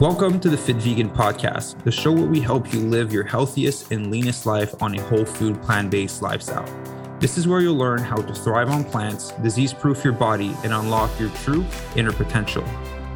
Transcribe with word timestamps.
Welcome 0.00 0.38
to 0.40 0.48
the 0.48 0.56
Fit 0.56 0.76
Vegan 0.76 1.10
Podcast, 1.10 1.82
the 1.82 1.90
show 1.90 2.12
where 2.12 2.28
we 2.28 2.38
help 2.38 2.72
you 2.72 2.78
live 2.78 3.12
your 3.12 3.24
healthiest 3.24 3.90
and 3.90 4.12
leanest 4.12 4.46
life 4.46 4.80
on 4.80 4.94
a 4.94 5.02
whole 5.02 5.24
food, 5.24 5.60
plant 5.60 5.90
based 5.90 6.22
lifestyle. 6.22 6.64
This 7.18 7.36
is 7.36 7.48
where 7.48 7.60
you'll 7.60 7.74
learn 7.74 7.98
how 7.98 8.14
to 8.14 8.32
thrive 8.32 8.70
on 8.70 8.84
plants, 8.84 9.32
disease 9.42 9.74
proof 9.74 10.04
your 10.04 10.12
body, 10.12 10.54
and 10.62 10.72
unlock 10.72 11.18
your 11.18 11.30
true 11.30 11.66
inner 11.96 12.12
potential. 12.12 12.62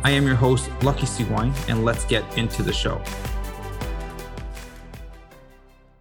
I 0.03 0.11
am 0.11 0.27
your 0.27 0.35
host, 0.35 0.73
Lucky 0.83 1.07
Sigouin, 1.07 1.55
and 1.69 1.85
let's 1.85 2.05
get 2.05 2.37
into 2.37 2.65
the 2.65 2.73
show. 2.73 3.01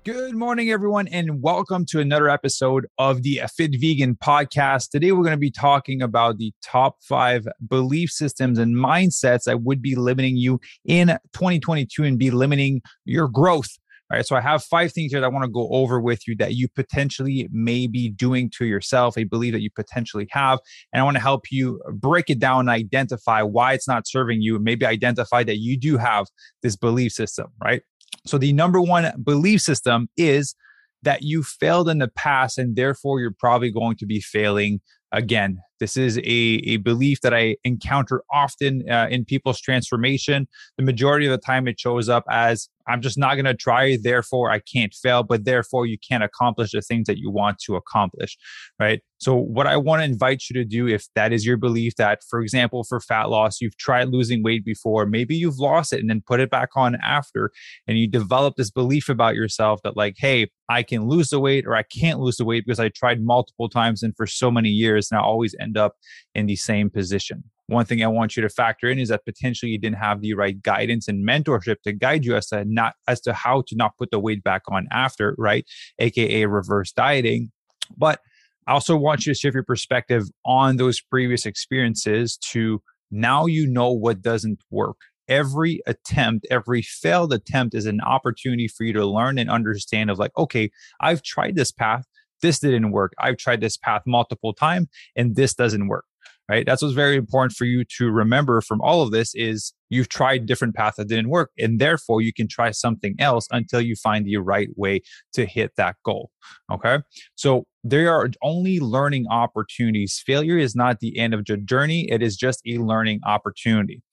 Good 0.03 0.33
morning, 0.33 0.71
everyone, 0.71 1.07
and 1.09 1.43
welcome 1.43 1.85
to 1.89 1.99
another 1.99 2.27
episode 2.27 2.87
of 2.97 3.21
the 3.21 3.41
Fit 3.55 3.75
Vegan 3.79 4.15
podcast. 4.15 4.89
Today, 4.89 5.11
we're 5.11 5.21
going 5.21 5.29
to 5.29 5.37
be 5.37 5.51
talking 5.51 6.01
about 6.01 6.39
the 6.39 6.51
top 6.63 6.95
five 7.03 7.47
belief 7.67 8.09
systems 8.09 8.57
and 8.57 8.75
mindsets 8.75 9.43
that 9.43 9.61
would 9.61 9.79
be 9.79 9.93
limiting 9.93 10.37
you 10.37 10.59
in 10.83 11.09
2022 11.33 12.03
and 12.03 12.17
be 12.17 12.31
limiting 12.31 12.81
your 13.05 13.27
growth. 13.27 13.77
All 14.09 14.17
right, 14.17 14.25
so 14.25 14.35
I 14.35 14.41
have 14.41 14.63
five 14.63 14.91
things 14.91 15.11
here 15.11 15.21
that 15.21 15.27
I 15.27 15.29
want 15.29 15.43
to 15.45 15.51
go 15.51 15.69
over 15.69 16.01
with 16.01 16.27
you 16.27 16.35
that 16.37 16.55
you 16.55 16.67
potentially 16.67 17.47
may 17.51 17.85
be 17.85 18.09
doing 18.09 18.49
to 18.57 18.65
yourself, 18.65 19.19
a 19.19 19.25
belief 19.25 19.53
that 19.53 19.61
you 19.61 19.69
potentially 19.69 20.27
have. 20.31 20.57
And 20.91 21.01
I 21.01 21.03
want 21.03 21.17
to 21.17 21.21
help 21.21 21.51
you 21.51 21.79
break 21.93 22.31
it 22.31 22.39
down 22.39 22.61
and 22.61 22.69
identify 22.71 23.43
why 23.43 23.73
it's 23.73 23.87
not 23.87 24.07
serving 24.07 24.41
you, 24.41 24.55
and 24.55 24.63
maybe 24.63 24.83
identify 24.83 25.43
that 25.43 25.59
you 25.59 25.77
do 25.77 25.97
have 25.97 26.25
this 26.63 26.75
belief 26.75 27.11
system, 27.11 27.49
right? 27.63 27.83
So 28.25 28.37
the 28.37 28.53
number 28.53 28.81
one 28.81 29.11
belief 29.23 29.61
system 29.61 30.09
is 30.15 30.55
that 31.03 31.23
you 31.23 31.43
failed 31.43 31.89
in 31.89 31.97
the 31.97 32.07
past 32.07 32.57
and 32.57 32.75
therefore 32.75 33.19
you're 33.19 33.35
probably 33.37 33.71
going 33.71 33.97
to 33.97 34.05
be 34.05 34.21
failing 34.21 34.81
again. 35.11 35.59
This 35.81 35.97
is 35.97 36.19
a, 36.19 36.21
a 36.21 36.77
belief 36.77 37.21
that 37.21 37.33
I 37.33 37.57
encounter 37.63 38.21
often 38.31 38.87
uh, 38.87 39.07
in 39.09 39.25
people's 39.25 39.59
transformation. 39.59 40.47
The 40.77 40.83
majority 40.83 41.25
of 41.25 41.31
the 41.31 41.39
time, 41.39 41.67
it 41.67 41.79
shows 41.79 42.07
up 42.07 42.23
as 42.29 42.69
I'm 42.87 43.01
just 43.01 43.17
not 43.17 43.35
going 43.35 43.45
to 43.45 43.53
try, 43.53 43.97
therefore 44.01 44.51
I 44.51 44.59
can't 44.59 44.93
fail, 44.93 45.23
but 45.23 45.45
therefore 45.45 45.85
you 45.85 45.97
can't 45.97 46.23
accomplish 46.23 46.71
the 46.71 46.81
things 46.81 47.07
that 47.07 47.17
you 47.17 47.31
want 47.31 47.59
to 47.65 47.75
accomplish, 47.75 48.37
right? 48.79 49.01
So, 49.19 49.35
what 49.35 49.67
I 49.67 49.77
want 49.77 50.01
to 50.01 50.05
invite 50.05 50.45
you 50.49 50.55
to 50.55 50.65
do, 50.65 50.87
if 50.87 51.07
that 51.15 51.31
is 51.31 51.45
your 51.45 51.57
belief, 51.57 51.95
that 51.97 52.19
for 52.29 52.41
example, 52.41 52.83
for 52.83 52.99
fat 52.99 53.29
loss, 53.29 53.61
you've 53.61 53.77
tried 53.77 54.09
losing 54.09 54.43
weight 54.43 54.65
before, 54.65 55.05
maybe 55.05 55.35
you've 55.35 55.59
lost 55.59 55.93
it 55.93 55.99
and 55.99 56.09
then 56.09 56.23
put 56.25 56.39
it 56.39 56.49
back 56.49 56.69
on 56.75 56.95
after, 57.03 57.51
and 57.87 57.99
you 57.99 58.07
develop 58.07 58.55
this 58.55 58.71
belief 58.71 59.09
about 59.09 59.35
yourself 59.35 59.79
that, 59.83 59.95
like, 59.95 60.15
hey, 60.17 60.47
I 60.69 60.83
can 60.83 61.07
lose 61.07 61.29
the 61.29 61.39
weight 61.39 61.65
or 61.67 61.75
I 61.75 61.83
can't 61.83 62.19
lose 62.19 62.37
the 62.37 62.45
weight 62.45 62.63
because 62.65 62.79
I 62.79 62.89
tried 62.89 63.21
multiple 63.21 63.69
times 63.69 64.01
and 64.01 64.15
for 64.15 64.25
so 64.25 64.49
many 64.49 64.69
years, 64.69 65.09
and 65.11 65.19
I 65.19 65.23
always 65.23 65.55
end 65.59 65.70
up 65.77 65.95
in 66.35 66.45
the 66.45 66.55
same 66.55 66.89
position. 66.89 67.43
One 67.67 67.85
thing 67.85 68.03
I 68.03 68.07
want 68.07 68.35
you 68.35 68.41
to 68.41 68.49
factor 68.49 68.89
in 68.89 68.99
is 68.99 69.09
that 69.09 69.23
potentially 69.23 69.71
you 69.71 69.77
didn't 69.77 69.97
have 69.97 70.19
the 70.19 70.33
right 70.33 70.61
guidance 70.61 71.07
and 71.07 71.25
mentorship 71.25 71.77
to 71.83 71.93
guide 71.93 72.25
you 72.25 72.35
as 72.35 72.47
to 72.47 72.65
not 72.65 72.95
as 73.07 73.21
to 73.21 73.33
how 73.33 73.63
to 73.67 73.75
not 73.75 73.97
put 73.97 74.11
the 74.11 74.19
weight 74.19 74.43
back 74.43 74.63
on 74.67 74.87
after, 74.91 75.35
right? 75.37 75.65
AKA 75.99 76.47
reverse 76.47 76.91
dieting. 76.91 77.51
But 77.97 78.19
I 78.67 78.73
also 78.73 78.95
want 78.97 79.25
you 79.25 79.33
to 79.33 79.39
shift 79.39 79.53
your 79.53 79.63
perspective 79.63 80.27
on 80.45 80.77
those 80.77 80.99
previous 81.01 81.45
experiences 81.45 82.37
to 82.51 82.81
now 83.09 83.45
you 83.45 83.67
know 83.67 83.91
what 83.91 84.21
doesn't 84.21 84.61
work. 84.69 84.97
Every 85.27 85.81
attempt, 85.87 86.45
every 86.51 86.81
failed 86.81 87.31
attempt 87.33 87.73
is 87.73 87.85
an 87.85 88.01
opportunity 88.01 88.67
for 88.67 88.83
you 88.83 88.93
to 88.93 89.05
learn 89.05 89.37
and 89.37 89.49
understand 89.49 90.09
of 90.09 90.19
like, 90.19 90.31
okay, 90.37 90.71
I've 90.99 91.23
tried 91.23 91.55
this 91.55 91.71
path. 91.71 92.05
This 92.41 92.59
didn't 92.59 92.91
work. 92.91 93.13
I've 93.19 93.37
tried 93.37 93.61
this 93.61 93.77
path 93.77 94.01
multiple 94.05 94.53
times 94.53 94.87
and 95.15 95.35
this 95.35 95.53
doesn't 95.53 95.87
work 95.87 96.05
right? 96.51 96.65
That's 96.65 96.81
what's 96.81 96.93
very 96.93 97.15
important 97.15 97.53
for 97.53 97.63
you 97.63 97.85
to 97.97 98.11
remember 98.11 98.59
from 98.59 98.81
all 98.81 99.01
of 99.01 99.11
this 99.11 99.33
is 99.35 99.71
you've 99.89 100.09
tried 100.09 100.45
different 100.45 100.75
paths 100.75 100.97
that 100.97 101.07
didn't 101.07 101.29
work 101.29 101.49
and 101.57 101.79
therefore 101.79 102.19
you 102.21 102.33
can 102.33 102.49
try 102.49 102.71
something 102.71 103.15
else 103.19 103.47
until 103.51 103.79
you 103.79 103.95
find 103.95 104.25
the 104.25 104.35
right 104.35 104.67
way 104.75 104.99
to 105.31 105.45
hit 105.45 105.71
that 105.77 105.95
goal. 106.03 106.29
Okay. 106.69 106.99
So 107.35 107.63
there 107.85 108.13
are 108.13 108.29
only 108.43 108.81
learning 108.81 109.27
opportunities. 109.29 110.21
Failure 110.25 110.57
is 110.57 110.75
not 110.75 110.99
the 110.99 111.17
end 111.17 111.33
of 111.33 111.45
the 111.45 111.55
journey. 111.55 112.11
It 112.11 112.21
is 112.21 112.35
just 112.35 112.59
a 112.67 112.79
learning 112.79 113.21
opportunity. 113.25 114.03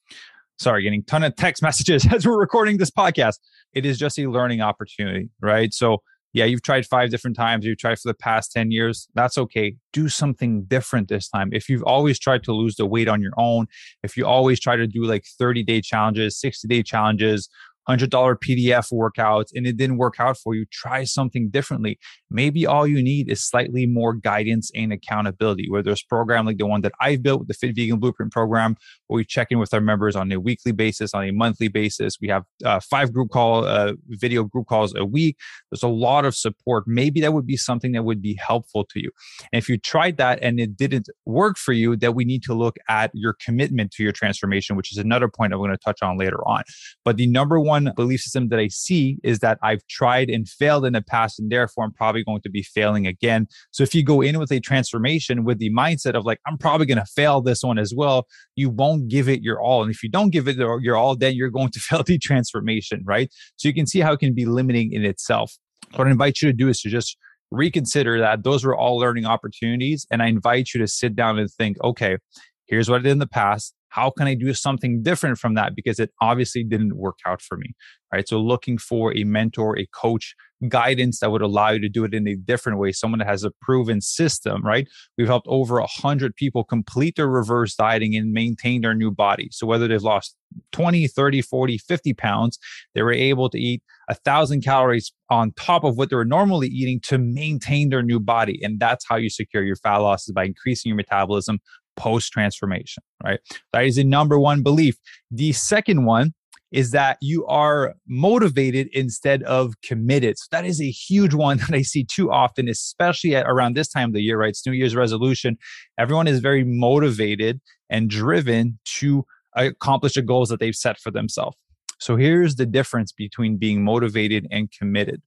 Sorry, 0.60 0.84
getting 0.84 1.02
ton 1.02 1.24
of 1.24 1.34
text 1.34 1.60
messages 1.68 2.06
as 2.12 2.24
we're 2.24 2.38
recording 2.38 2.78
this 2.78 2.90
podcast. 2.92 3.38
It 3.74 3.84
is 3.84 3.98
just 3.98 4.16
a 4.16 4.30
learning 4.30 4.60
opportunity, 4.60 5.30
right? 5.40 5.74
So 5.74 6.02
yeah, 6.32 6.44
you've 6.44 6.62
tried 6.62 6.86
five 6.86 7.10
different 7.10 7.36
times, 7.36 7.64
you've 7.64 7.78
tried 7.78 7.98
for 7.98 8.08
the 8.08 8.14
past 8.14 8.52
10 8.52 8.70
years. 8.70 9.08
That's 9.14 9.38
okay. 9.38 9.76
Do 9.92 10.08
something 10.08 10.64
different 10.64 11.08
this 11.08 11.28
time. 11.28 11.50
If 11.52 11.68
you've 11.68 11.82
always 11.84 12.18
tried 12.18 12.44
to 12.44 12.52
lose 12.52 12.76
the 12.76 12.86
weight 12.86 13.08
on 13.08 13.22
your 13.22 13.32
own, 13.38 13.66
if 14.02 14.16
you 14.16 14.26
always 14.26 14.60
try 14.60 14.76
to 14.76 14.86
do 14.86 15.04
like 15.04 15.24
30 15.38 15.62
day 15.62 15.80
challenges, 15.80 16.38
60 16.38 16.68
day 16.68 16.82
challenges, 16.82 17.48
$100 17.88 18.36
PDF 18.36 18.92
workouts 18.92 19.48
and 19.54 19.66
it 19.66 19.76
didn't 19.76 19.96
work 19.96 20.16
out 20.18 20.36
for 20.36 20.54
you, 20.54 20.66
try 20.70 21.04
something 21.04 21.48
differently. 21.48 21.98
Maybe 22.30 22.66
all 22.66 22.86
you 22.86 23.02
need 23.02 23.30
is 23.30 23.40
slightly 23.42 23.86
more 23.86 24.12
guidance 24.12 24.70
and 24.74 24.92
accountability, 24.92 25.70
whether 25.70 25.90
it's 25.90 26.02
program 26.02 26.46
like 26.46 26.58
the 26.58 26.66
one 26.66 26.82
that 26.82 26.92
I've 27.00 27.22
built 27.22 27.40
with 27.40 27.48
the 27.48 27.54
Fit 27.54 27.74
Vegan 27.74 27.98
Blueprint 27.98 28.32
program, 28.32 28.76
where 29.06 29.16
we 29.16 29.24
check 29.24 29.48
in 29.50 29.58
with 29.58 29.72
our 29.72 29.80
members 29.80 30.16
on 30.16 30.30
a 30.32 30.38
weekly 30.38 30.72
basis, 30.72 31.14
on 31.14 31.24
a 31.24 31.32
monthly 31.32 31.68
basis. 31.68 32.18
We 32.20 32.28
have 32.28 32.44
uh, 32.64 32.80
five 32.80 33.12
group 33.12 33.30
call, 33.30 33.64
uh, 33.64 33.94
video 34.08 34.44
group 34.44 34.66
calls 34.66 34.94
a 34.94 35.04
week. 35.04 35.36
There's 35.70 35.82
a 35.82 35.88
lot 35.88 36.24
of 36.24 36.34
support. 36.34 36.84
Maybe 36.86 37.20
that 37.22 37.32
would 37.32 37.46
be 37.46 37.56
something 37.56 37.92
that 37.92 38.04
would 38.04 38.20
be 38.20 38.38
helpful 38.44 38.84
to 38.90 39.00
you. 39.00 39.10
And 39.52 39.58
if 39.58 39.68
you 39.68 39.78
tried 39.78 40.18
that 40.18 40.38
and 40.42 40.60
it 40.60 40.76
didn't 40.76 41.08
work 41.24 41.56
for 41.56 41.72
you, 41.72 41.96
that 41.96 42.14
we 42.14 42.24
need 42.24 42.42
to 42.44 42.54
look 42.54 42.76
at 42.88 43.10
your 43.14 43.34
commitment 43.44 43.92
to 43.92 44.02
your 44.02 44.12
transformation, 44.12 44.76
which 44.76 44.92
is 44.92 44.98
another 44.98 45.28
point 45.28 45.52
I'm 45.52 45.58
going 45.58 45.70
to 45.70 45.78
touch 45.78 46.02
on 46.02 46.18
later 46.18 46.46
on. 46.46 46.62
But 47.04 47.16
the 47.16 47.26
number 47.26 47.58
one 47.58 47.77
one 47.84 47.92
belief 47.96 48.20
system 48.20 48.48
that 48.48 48.58
I 48.58 48.68
see 48.68 49.18
is 49.22 49.38
that 49.40 49.58
I've 49.62 49.86
tried 49.88 50.30
and 50.30 50.48
failed 50.48 50.84
in 50.84 50.92
the 50.92 51.02
past, 51.02 51.38
and 51.38 51.50
therefore 51.50 51.84
I'm 51.84 51.92
probably 51.92 52.24
going 52.24 52.40
to 52.42 52.50
be 52.50 52.62
failing 52.62 53.06
again. 53.06 53.46
So 53.70 53.82
if 53.82 53.94
you 53.94 54.02
go 54.02 54.20
in 54.20 54.38
with 54.38 54.50
a 54.52 54.60
transformation 54.60 55.44
with 55.44 55.58
the 55.58 55.70
mindset 55.70 56.14
of 56.14 56.24
like, 56.24 56.40
I'm 56.46 56.58
probably 56.58 56.86
going 56.86 56.98
to 56.98 57.06
fail 57.06 57.40
this 57.40 57.62
one 57.62 57.78
as 57.78 57.92
well, 57.94 58.26
you 58.56 58.70
won't 58.70 59.08
give 59.08 59.28
it 59.28 59.42
your 59.42 59.60
all. 59.60 59.82
And 59.82 59.90
if 59.90 60.02
you 60.02 60.10
don't 60.10 60.30
give 60.30 60.48
it 60.48 60.56
your 60.56 60.96
all, 60.96 61.16
then 61.16 61.34
you're 61.34 61.50
going 61.50 61.70
to 61.70 61.80
fail 61.88 62.02
the 62.02 62.18
transformation, 62.18 63.02
right? 63.04 63.30
So 63.56 63.68
you 63.68 63.74
can 63.74 63.86
see 63.86 64.00
how 64.00 64.12
it 64.12 64.20
can 64.20 64.34
be 64.34 64.44
limiting 64.44 64.92
in 64.92 65.04
itself. 65.04 65.56
What 65.94 66.06
I 66.06 66.10
invite 66.10 66.42
you 66.42 66.48
to 66.50 66.56
do 66.56 66.68
is 66.68 66.80
to 66.82 66.90
just 66.90 67.16
reconsider 67.50 68.18
that 68.18 68.44
those 68.44 68.64
were 68.64 68.76
all 68.76 68.98
learning 68.98 69.24
opportunities. 69.24 70.06
And 70.10 70.22
I 70.22 70.26
invite 70.26 70.74
you 70.74 70.80
to 70.80 70.86
sit 70.86 71.16
down 71.16 71.38
and 71.38 71.50
think, 71.50 71.82
okay, 71.82 72.18
here's 72.66 72.90
what 72.90 73.00
I 73.00 73.02
did 73.04 73.12
in 73.12 73.18
the 73.18 73.26
past 73.26 73.74
how 73.90 74.10
can 74.10 74.26
I 74.26 74.34
do 74.34 74.52
something 74.54 75.02
different 75.02 75.38
from 75.38 75.54
that? 75.54 75.74
Because 75.74 75.98
it 75.98 76.10
obviously 76.20 76.64
didn't 76.64 76.96
work 76.96 77.18
out 77.26 77.40
for 77.40 77.56
me, 77.56 77.74
right? 78.12 78.28
So 78.28 78.40
looking 78.40 78.78
for 78.78 79.16
a 79.16 79.24
mentor, 79.24 79.78
a 79.78 79.86
coach, 79.86 80.34
guidance 80.68 81.20
that 81.20 81.30
would 81.30 81.42
allow 81.42 81.70
you 81.70 81.78
to 81.78 81.88
do 81.88 82.04
it 82.04 82.12
in 82.12 82.26
a 82.26 82.34
different 82.34 82.78
way. 82.78 82.90
Someone 82.90 83.20
that 83.20 83.28
has 83.28 83.44
a 83.44 83.52
proven 83.62 84.00
system, 84.00 84.64
right? 84.64 84.88
We've 85.16 85.28
helped 85.28 85.46
over 85.48 85.78
a 85.78 85.86
hundred 85.86 86.34
people 86.34 86.64
complete 86.64 87.14
their 87.16 87.28
reverse 87.28 87.76
dieting 87.76 88.16
and 88.16 88.32
maintain 88.32 88.80
their 88.80 88.94
new 88.94 89.10
body. 89.10 89.48
So 89.52 89.66
whether 89.66 89.86
they've 89.86 90.02
lost 90.02 90.34
20, 90.72 91.06
30, 91.06 91.42
40, 91.42 91.78
50 91.78 92.14
pounds, 92.14 92.58
they 92.94 93.02
were 93.02 93.12
able 93.12 93.48
to 93.50 93.58
eat 93.58 93.82
a 94.08 94.14
thousand 94.14 94.64
calories 94.64 95.12
on 95.30 95.52
top 95.52 95.84
of 95.84 95.96
what 95.96 96.10
they 96.10 96.16
were 96.16 96.24
normally 96.24 96.68
eating 96.68 97.00
to 97.04 97.18
maintain 97.18 97.90
their 97.90 98.02
new 98.02 98.18
body. 98.18 98.58
And 98.62 98.80
that's 98.80 99.04
how 99.08 99.16
you 99.16 99.30
secure 99.30 99.62
your 99.62 99.76
fat 99.76 99.98
losses 99.98 100.32
by 100.32 100.44
increasing 100.44 100.90
your 100.90 100.96
metabolism 100.96 101.60
post 101.98 102.32
transformation, 102.32 103.02
right? 103.22 103.40
That 103.72 103.84
is 103.84 103.96
the 103.96 104.04
number 104.04 104.38
one 104.38 104.62
belief. 104.62 104.96
The 105.30 105.52
second 105.52 106.06
one 106.06 106.32
is 106.70 106.90
that 106.90 107.16
you 107.20 107.46
are 107.46 107.94
motivated 108.06 108.88
instead 108.92 109.42
of 109.44 109.74
committed. 109.82 110.38
So 110.38 110.46
that 110.50 110.66
is 110.66 110.80
a 110.80 110.90
huge 110.90 111.34
one 111.34 111.56
that 111.58 111.72
I 111.72 111.82
see 111.82 112.04
too 112.04 112.30
often, 112.30 112.68
especially 112.68 113.34
at 113.34 113.46
around 113.46 113.74
this 113.74 113.88
time 113.88 114.10
of 114.10 114.14
the 114.14 114.22
year, 114.22 114.38
right? 114.38 114.50
It's 114.50 114.66
New 114.66 114.72
Year's 114.72 114.96
resolution. 114.96 115.58
Everyone 115.98 116.28
is 116.28 116.40
very 116.40 116.64
motivated 116.64 117.60
and 117.90 118.08
driven 118.10 118.78
to 118.98 119.24
accomplish 119.54 120.14
the 120.14 120.22
goals 120.22 120.50
that 120.50 120.60
they've 120.60 120.74
set 120.74 120.98
for 120.98 121.10
themselves. 121.10 121.56
So 121.98 122.16
here's 122.16 122.56
the 122.56 122.66
difference 122.66 123.12
between 123.12 123.56
being 123.56 123.82
motivated 123.82 124.46
and 124.50 124.70
committed. 124.70 125.20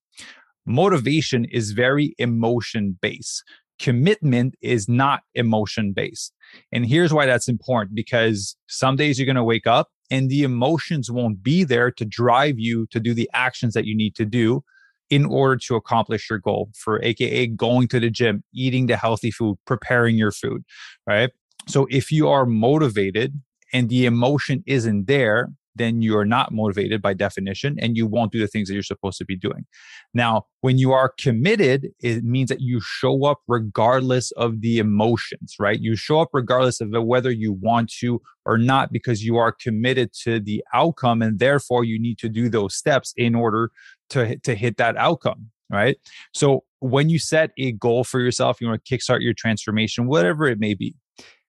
Motivation 0.65 1.45
is 1.45 1.71
very 1.71 2.15
emotion 2.17 2.97
based 3.01 3.43
commitment 3.81 4.53
is 4.61 4.87
not 4.87 5.21
emotion 5.33 5.91
based. 5.91 6.33
And 6.71 6.85
here's 6.85 7.11
why 7.11 7.25
that's 7.25 7.47
important 7.47 7.95
because 7.95 8.55
some 8.67 8.95
days 8.95 9.17
you're 9.17 9.25
going 9.25 9.35
to 9.35 9.43
wake 9.43 9.65
up 9.65 9.89
and 10.11 10.29
the 10.29 10.43
emotions 10.43 11.09
won't 11.09 11.41
be 11.41 11.63
there 11.63 11.89
to 11.89 12.05
drive 12.05 12.59
you 12.59 12.85
to 12.91 12.99
do 12.99 13.13
the 13.13 13.29
actions 13.33 13.73
that 13.73 13.85
you 13.85 13.97
need 13.97 14.15
to 14.15 14.25
do 14.25 14.63
in 15.09 15.25
order 15.25 15.57
to 15.57 15.75
accomplish 15.75 16.29
your 16.29 16.39
goal 16.39 16.69
for 16.75 17.01
AKA 17.01 17.47
going 17.47 17.87
to 17.87 17.99
the 17.99 18.09
gym, 18.09 18.43
eating 18.53 18.85
the 18.85 18.95
healthy 18.95 19.31
food, 19.31 19.57
preparing 19.65 20.15
your 20.15 20.31
food, 20.31 20.63
right? 21.07 21.31
So 21.67 21.87
if 21.89 22.11
you 22.11 22.29
are 22.29 22.45
motivated 22.45 23.41
and 23.73 23.89
the 23.89 24.05
emotion 24.05 24.63
isn't 24.67 25.07
there, 25.07 25.49
then 25.75 26.01
you're 26.01 26.25
not 26.25 26.51
motivated 26.51 27.01
by 27.01 27.13
definition 27.13 27.77
and 27.79 27.95
you 27.95 28.05
won't 28.05 28.31
do 28.31 28.39
the 28.39 28.47
things 28.47 28.67
that 28.67 28.73
you're 28.73 28.83
supposed 28.83 29.17
to 29.17 29.25
be 29.25 29.35
doing. 29.35 29.65
Now, 30.13 30.45
when 30.61 30.77
you 30.77 30.91
are 30.91 31.13
committed, 31.19 31.89
it 31.99 32.23
means 32.23 32.49
that 32.49 32.61
you 32.61 32.81
show 32.81 33.25
up 33.25 33.39
regardless 33.47 34.31
of 34.31 34.61
the 34.61 34.79
emotions, 34.79 35.55
right? 35.59 35.79
You 35.79 35.95
show 35.95 36.19
up 36.19 36.29
regardless 36.33 36.81
of 36.81 36.89
whether 36.91 37.31
you 37.31 37.53
want 37.53 37.91
to 37.99 38.21
or 38.45 38.57
not 38.57 38.91
because 38.91 39.23
you 39.23 39.37
are 39.37 39.51
committed 39.51 40.11
to 40.23 40.39
the 40.39 40.63
outcome 40.73 41.21
and 41.21 41.39
therefore 41.39 41.83
you 41.83 41.99
need 41.99 42.17
to 42.19 42.29
do 42.29 42.49
those 42.49 42.75
steps 42.75 43.13
in 43.15 43.35
order 43.35 43.71
to, 44.09 44.37
to 44.39 44.55
hit 44.55 44.77
that 44.77 44.97
outcome, 44.97 45.51
right? 45.69 45.97
So 46.33 46.63
when 46.79 47.09
you 47.09 47.19
set 47.19 47.51
a 47.57 47.71
goal 47.71 48.03
for 48.03 48.19
yourself, 48.19 48.59
you 48.59 48.67
want 48.67 48.83
to 48.83 48.97
kickstart 48.97 49.21
your 49.21 49.33
transformation, 49.33 50.07
whatever 50.07 50.47
it 50.47 50.59
may 50.59 50.73
be, 50.73 50.95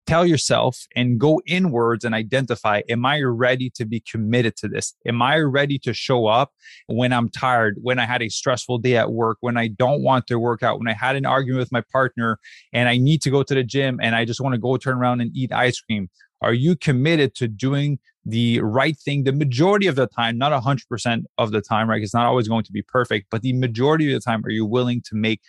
tell 0.07 0.27
yourself 0.27 0.87
and 0.97 1.19
go 1.19 1.41
inwards 1.47 2.05
and 2.05 2.15
identify 2.15 2.83
am 2.89 3.07
I 3.07 3.21
ready 3.23 3.71
to 3.71 3.85
be 3.85 4.01
committed 4.01 4.57
to 4.57 4.69
this? 4.69 4.95
Am 5.07 5.23
I 5.23 5.39
ready 5.39 5.79
to 5.81 5.95
show 5.95 6.27
up 6.27 6.53
when 6.87 7.13
I'm 7.13 7.29
tired, 7.29 7.79
when 7.83 7.99
I 7.99 8.07
had 8.07 8.23
a 8.23 8.29
stressful 8.29 8.79
day 8.79 8.97
at 8.97 9.13
work, 9.13 9.39
when 9.41 9.57
I 9.57 9.69
don't 9.69 10.03
want 10.03 10.27
to 10.29 10.39
work 10.39 10.63
out, 10.63 10.79
when 10.79 10.89
I 10.89 10.95
had 10.95 11.17
an 11.17 11.27
argument 11.27 11.61
with 11.61 11.73
my 11.73 11.83
partner 11.93 12.39
and 12.73 12.89
I 12.89 12.97
need 12.97 13.23
to 13.23 13.31
go 13.31 13.43
to 13.43 13.55
the 13.55 13.65
gym 13.65 14.01
and 14.03 14.15
I 14.15 14.25
just 14.25 14.41
want 14.41 14.55
to 14.55 14.61
go 14.61 14.77
turn 14.77 14.99
around 14.99 15.21
and 15.21 15.31
eat 15.35 15.53
ice 15.53 15.81
cream? 15.81 16.09
Are 16.43 16.55
you 16.55 16.75
committed 16.75 17.35
to 17.37 17.49
doing 17.49 17.99
the 18.25 18.61
right 18.61 18.97
thing 18.99 19.25
the 19.25 19.33
majority 19.33 19.87
of 19.87 19.95
the 19.95 20.07
time, 20.07 20.37
not 20.39 20.53
100% 20.53 21.25
of 21.39 21.53
the 21.53 21.61
time, 21.61 21.89
right? 21.89 22.03
It's 22.03 22.15
not 22.15 22.27
always 22.27 22.49
going 22.49 22.65
to 22.65 22.73
be 22.73 22.83
perfect, 22.83 23.29
but 23.31 23.43
the 23.43 23.53
majority 23.55 24.13
of 24.13 24.21
the 24.21 24.31
time, 24.31 24.45
are 24.45 24.51
you 24.51 24.67
willing 24.67 25.03
to 25.07 25.15
make 25.15 25.41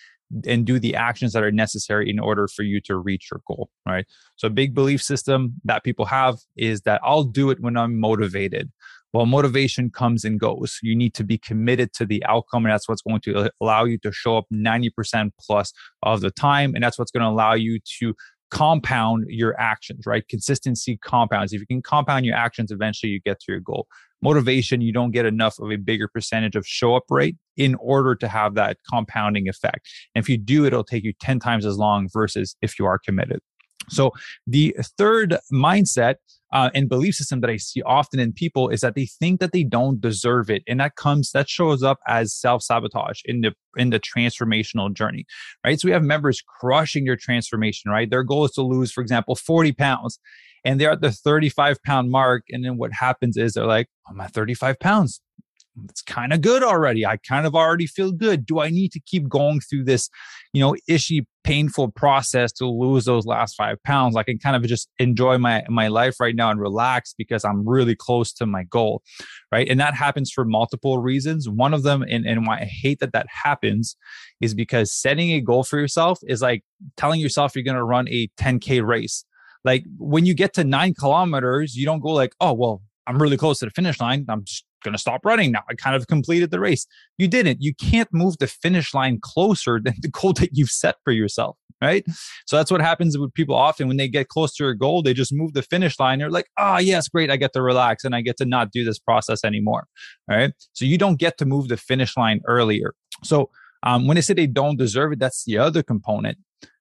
and 0.46 0.66
do 0.66 0.80
the 0.80 0.96
actions 0.96 1.34
that 1.34 1.44
are 1.44 1.52
necessary 1.52 2.10
in 2.10 2.20
order 2.20 2.48
for 2.48 2.64
you 2.64 2.82
to 2.82 2.98
reach 2.98 3.30
your 3.32 3.42
goal, 3.48 3.70
right? 3.86 4.06
So, 4.36 4.48
a 4.48 4.52
big 4.52 4.74
belief 4.74 5.02
system 5.02 5.56
that 5.66 5.84
people 5.84 6.06
have 6.06 6.38
is 6.56 6.82
that 6.82 7.02
I'll 7.04 7.24
do 7.24 7.50
it 7.50 7.60
when 7.60 7.78
I'm 7.78 8.00
motivated. 8.00 8.72
Well, 9.14 9.26
motivation 9.26 9.90
comes 9.90 10.24
and 10.24 10.40
goes. 10.40 10.80
You 10.82 10.96
need 10.96 11.14
to 11.16 11.24
be 11.26 11.38
committed 11.38 11.92
to 11.94 12.06
the 12.06 12.24
outcome, 12.26 12.66
and 12.66 12.72
that's 12.72 12.88
what's 12.88 13.02
going 13.02 13.20
to 13.22 13.36
uh, 13.36 13.50
allow 13.60 13.84
you 13.84 13.98
to 14.00 14.12
show 14.12 14.38
up 14.38 14.46
90% 14.54 15.32
plus 15.40 15.74
of 16.04 16.22
the 16.22 16.32
time. 16.32 16.74
And 16.76 16.84
that's 16.84 16.98
what's 16.98 17.12
going 17.12 17.24
to 17.24 17.30
allow 17.30 17.54
you 17.54 17.80
to 18.00 18.16
compound 18.52 19.26
your 19.28 19.60
actions, 19.60 20.06
right? 20.06 20.28
Consistency 20.28 20.98
compounds. 20.98 21.54
If 21.54 21.62
you 21.62 21.68
can 21.68 21.82
compound 21.82 22.26
your 22.26 22.36
actions, 22.36 22.72
eventually 22.72 23.12
you 23.12 23.20
get 23.22 23.40
to 23.40 23.52
your 23.52 23.62
goal 23.62 23.88
motivation, 24.22 24.82
you 24.82 24.94
don't 24.94 25.12
get 25.12 25.26
enough 25.26 25.60
of 25.60 25.72
a 25.72 25.78
bigger 25.78 26.08
percentage 26.08 26.56
of 26.56 26.66
show 26.66 26.96
up 26.96 27.04
rate 27.10 27.36
in 27.58 27.76
order 27.76 28.16
to 28.16 28.28
have 28.28 28.56
that 28.56 28.78
compounding 28.90 29.50
effect. 29.50 29.90
And 30.16 30.24
if 30.24 30.30
you 30.30 30.38
do, 30.38 30.66
it'll 30.66 30.84
take 30.84 31.04
you 31.04 31.14
10 31.20 31.40
times 31.40 31.66
as 31.66 31.78
long 31.78 32.08
versus 32.12 32.56
if 32.62 32.78
you 32.78 32.86
are 32.86 33.00
committed. 33.00 33.40
So 33.90 34.12
the 34.46 34.76
third 34.98 35.38
mindset 35.52 36.16
uh, 36.52 36.70
and 36.74 36.90
belief 36.90 37.16
system 37.16 37.42
that 37.42 37.50
I 37.50 37.58
see 37.58 37.82
often 37.84 38.20
in 38.20 38.34
people 38.34 38.70
is 38.70 38.82
that 38.82 38.96
they 38.96 39.06
think 39.06 39.40
that 39.40 39.52
they 39.52 39.64
don't 39.64 40.02
deserve 40.02 40.50
it, 40.50 40.64
and 40.68 40.80
that 40.80 40.96
comes 40.96 41.32
that 41.32 41.50
shows 41.50 41.84
up 41.84 42.00
as 42.08 42.34
self 42.34 42.64
sabotage 42.64 43.22
in 43.26 43.42
the 43.42 43.54
in 43.78 43.90
the 43.90 44.00
transformational 44.00 44.94
journey, 44.94 45.26
right? 45.66 45.80
So 45.80 45.88
we 45.88 45.94
have 45.94 46.04
members 46.04 46.42
crushing 46.60 47.06
their 47.06 47.16
transformation, 47.16 47.92
right? 47.92 48.10
Their 48.10 48.24
goal 48.24 48.46
is 48.46 48.52
to 48.52 48.62
lose, 48.62 48.92
for 48.92 49.02
example, 49.02 49.36
forty 49.36 49.72
pounds, 49.72 50.20
and 50.64 50.80
they're 50.80 50.92
at 50.92 51.02
the 51.02 51.12
35 51.12 51.82
pound 51.84 52.12
mark. 52.12 52.44
And 52.50 52.64
then 52.64 52.78
what 52.78 52.94
happens 52.94 53.38
is 53.38 53.54
they're 53.54 53.66
like, 53.66 53.88
I'm 54.10 54.20
at 54.22 54.34
35 54.34 54.80
pounds. 54.80 55.22
It's 55.86 56.02
kind 56.02 56.34
of 56.34 56.42
good 56.42 56.64
already. 56.64 57.06
I 57.06 57.18
kind 57.18 57.46
of 57.46 57.56
already 57.56 57.88
feel 57.88 58.12
good. 58.12 58.46
Do 58.46 58.60
I 58.60 58.70
need 58.70 58.92
to 58.92 59.00
keep 59.00 59.30
going 59.30 59.62
through 59.62 59.86
this, 59.86 60.10
you 60.54 60.62
know, 60.62 60.76
ishy, 60.90 61.26
painful 61.44 61.92
process 61.92 62.52
to 62.54 62.66
lose 62.66 63.06
those 63.06 63.26
last 63.26 63.56
five 63.56 63.82
pounds? 63.84 64.16
I 64.16 64.24
can 64.24 64.38
kind 64.38 64.56
of 64.56 64.64
just 64.64 64.90
enjoy 65.00 65.38
my 65.38 65.64
my 65.70 65.88
life 65.88 66.20
right 66.20 66.36
now 66.36 66.52
and 66.52 66.60
relax 66.60 67.14
because 67.18 67.46
I'm 67.46 67.68
really 67.68 67.96
close 67.96 68.34
to 68.34 68.46
my 68.46 68.64
goal, 68.64 69.02
right? 69.52 69.68
And 69.70 69.80
that 69.80 69.94
happens 69.94 70.32
for 70.32 70.44
multiple 70.44 70.98
reasons. 71.00 71.48
One 71.48 71.74
of 71.74 71.84
them, 71.84 72.04
and, 72.04 72.26
and 72.26 72.46
why 72.46 72.60
I 72.60 72.66
hate 72.66 73.00
that 73.00 73.14
that 73.14 73.28
happens, 73.30 73.96
is 74.42 74.54
because 74.54 74.92
setting 74.92 75.32
a 75.32 75.42
goal 75.42 75.64
for 75.64 75.80
yourself 75.80 76.20
is 76.28 76.42
like 76.42 76.64
telling 76.98 77.22
yourself 77.22 77.56
you're 77.56 77.64
going 77.64 77.78
to 77.78 77.84
run 77.84 78.08
a 78.10 78.28
10k 78.40 78.86
race 78.86 79.26
like 79.64 79.86
when 79.98 80.26
you 80.26 80.34
get 80.34 80.54
to 80.56 80.64
nine 80.64 80.94
kilometers, 80.94 81.76
you 81.76 81.86
don't 81.86 82.00
go 82.00 82.10
like, 82.10 82.34
oh, 82.40 82.54
well, 82.54 82.82
I'm 83.08 83.22
really 83.22 83.38
close 83.38 83.60
to 83.60 83.66
the 83.66 83.72
finish 83.72 84.00
line. 84.00 84.26
I'm 84.30 84.44
just 84.44 84.66
going 84.84 84.94
to 84.94 85.00
stop 85.00 85.26
running 85.26 85.52
now. 85.52 85.62
I 85.70 85.74
kind 85.76 85.96
of 85.96 86.08
completed 86.08 86.52
the 86.52 86.60
race. 86.60 86.86
You 87.18 87.28
didn't. 87.28 87.62
You 87.62 87.74
can't 87.76 88.10
move 88.14 88.38
the 88.40 88.48
finish 88.48 88.94
line 88.94 89.20
closer 89.22 89.80
than 89.84 89.94
the 90.02 90.10
goal 90.10 90.34
that 90.40 90.50
you've 90.54 90.70
set 90.70 90.96
for 91.04 91.12
yourself. 91.12 91.58
Right. 91.82 92.06
So 92.46 92.58
that's 92.58 92.70
what 92.70 92.80
happens 92.80 93.18
with 93.18 93.34
people 93.34 93.56
often 93.56 93.88
when 93.88 93.98
they 93.98 94.08
get 94.08 94.28
close 94.28 94.54
to 94.58 94.68
a 94.68 94.76
goal, 94.76 95.02
they 95.02 95.16
just 95.16 95.34
move 95.34 95.54
the 95.54 95.64
finish 95.64 96.00
line. 96.00 96.20
They're 96.20 96.30
like, 96.30 96.46
oh, 96.60 96.78
yes, 96.78 97.08
great. 97.08 97.32
I 97.32 97.38
get 97.38 97.54
to 97.54 97.62
relax 97.64 98.04
and 98.04 98.16
I 98.16 98.22
get 98.22 98.38
to 98.38 98.46
not 98.46 98.72
do 98.72 98.84
this 98.84 99.00
process 99.00 99.44
anymore. 99.44 99.88
All 100.30 100.38
right. 100.38 100.54
So 100.74 100.86
you 100.86 101.00
don't 101.00 101.18
get 101.18 101.40
to 101.40 101.46
move 101.46 101.70
the 101.70 101.78
finish 101.78 102.16
line 102.16 102.42
earlier. 102.46 102.94
So 103.24 103.50
um, 103.82 104.06
when 104.06 104.14
they 104.14 104.22
say 104.22 104.36
they 104.36 104.46
don't 104.46 104.78
deserve 104.78 105.14
it, 105.14 105.20
that's 105.20 105.44
the 105.44 105.58
other 105.58 105.82
component. 105.82 106.38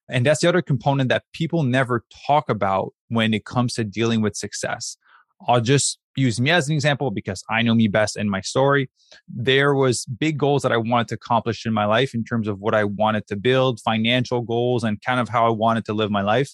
And 0.07 0.25
that's 0.25 0.41
the 0.41 0.49
other 0.49 0.61
component 0.61 1.09
that 1.09 1.23
people 1.33 1.63
never 1.63 2.03
talk 2.27 2.49
about 2.49 2.93
when 3.07 3.33
it 3.33 3.45
comes 3.45 3.73
to 3.75 3.83
dealing 3.83 4.21
with 4.21 4.35
success. 4.35 4.97
I'll 5.47 5.61
just 5.61 5.97
use 6.15 6.41
me 6.41 6.49
as 6.51 6.67
an 6.67 6.75
example 6.75 7.11
because 7.11 7.43
I 7.49 7.61
know 7.61 7.73
me 7.73 7.87
best 7.87 8.17
in 8.17 8.29
my 8.29 8.41
story. 8.41 8.89
There 9.27 9.73
was 9.73 10.05
big 10.05 10.37
goals 10.37 10.61
that 10.63 10.71
I 10.71 10.77
wanted 10.77 11.07
to 11.09 11.15
accomplish 11.15 11.65
in 11.65 11.73
my 11.73 11.85
life 11.85 12.13
in 12.13 12.23
terms 12.23 12.47
of 12.47 12.59
what 12.59 12.75
I 12.75 12.83
wanted 12.83 13.27
to 13.27 13.35
build, 13.35 13.79
financial 13.79 14.41
goals 14.41 14.83
and 14.83 15.01
kind 15.01 15.19
of 15.19 15.29
how 15.29 15.45
I 15.45 15.51
wanted 15.51 15.85
to 15.85 15.93
live 15.93 16.11
my 16.11 16.21
life. 16.21 16.53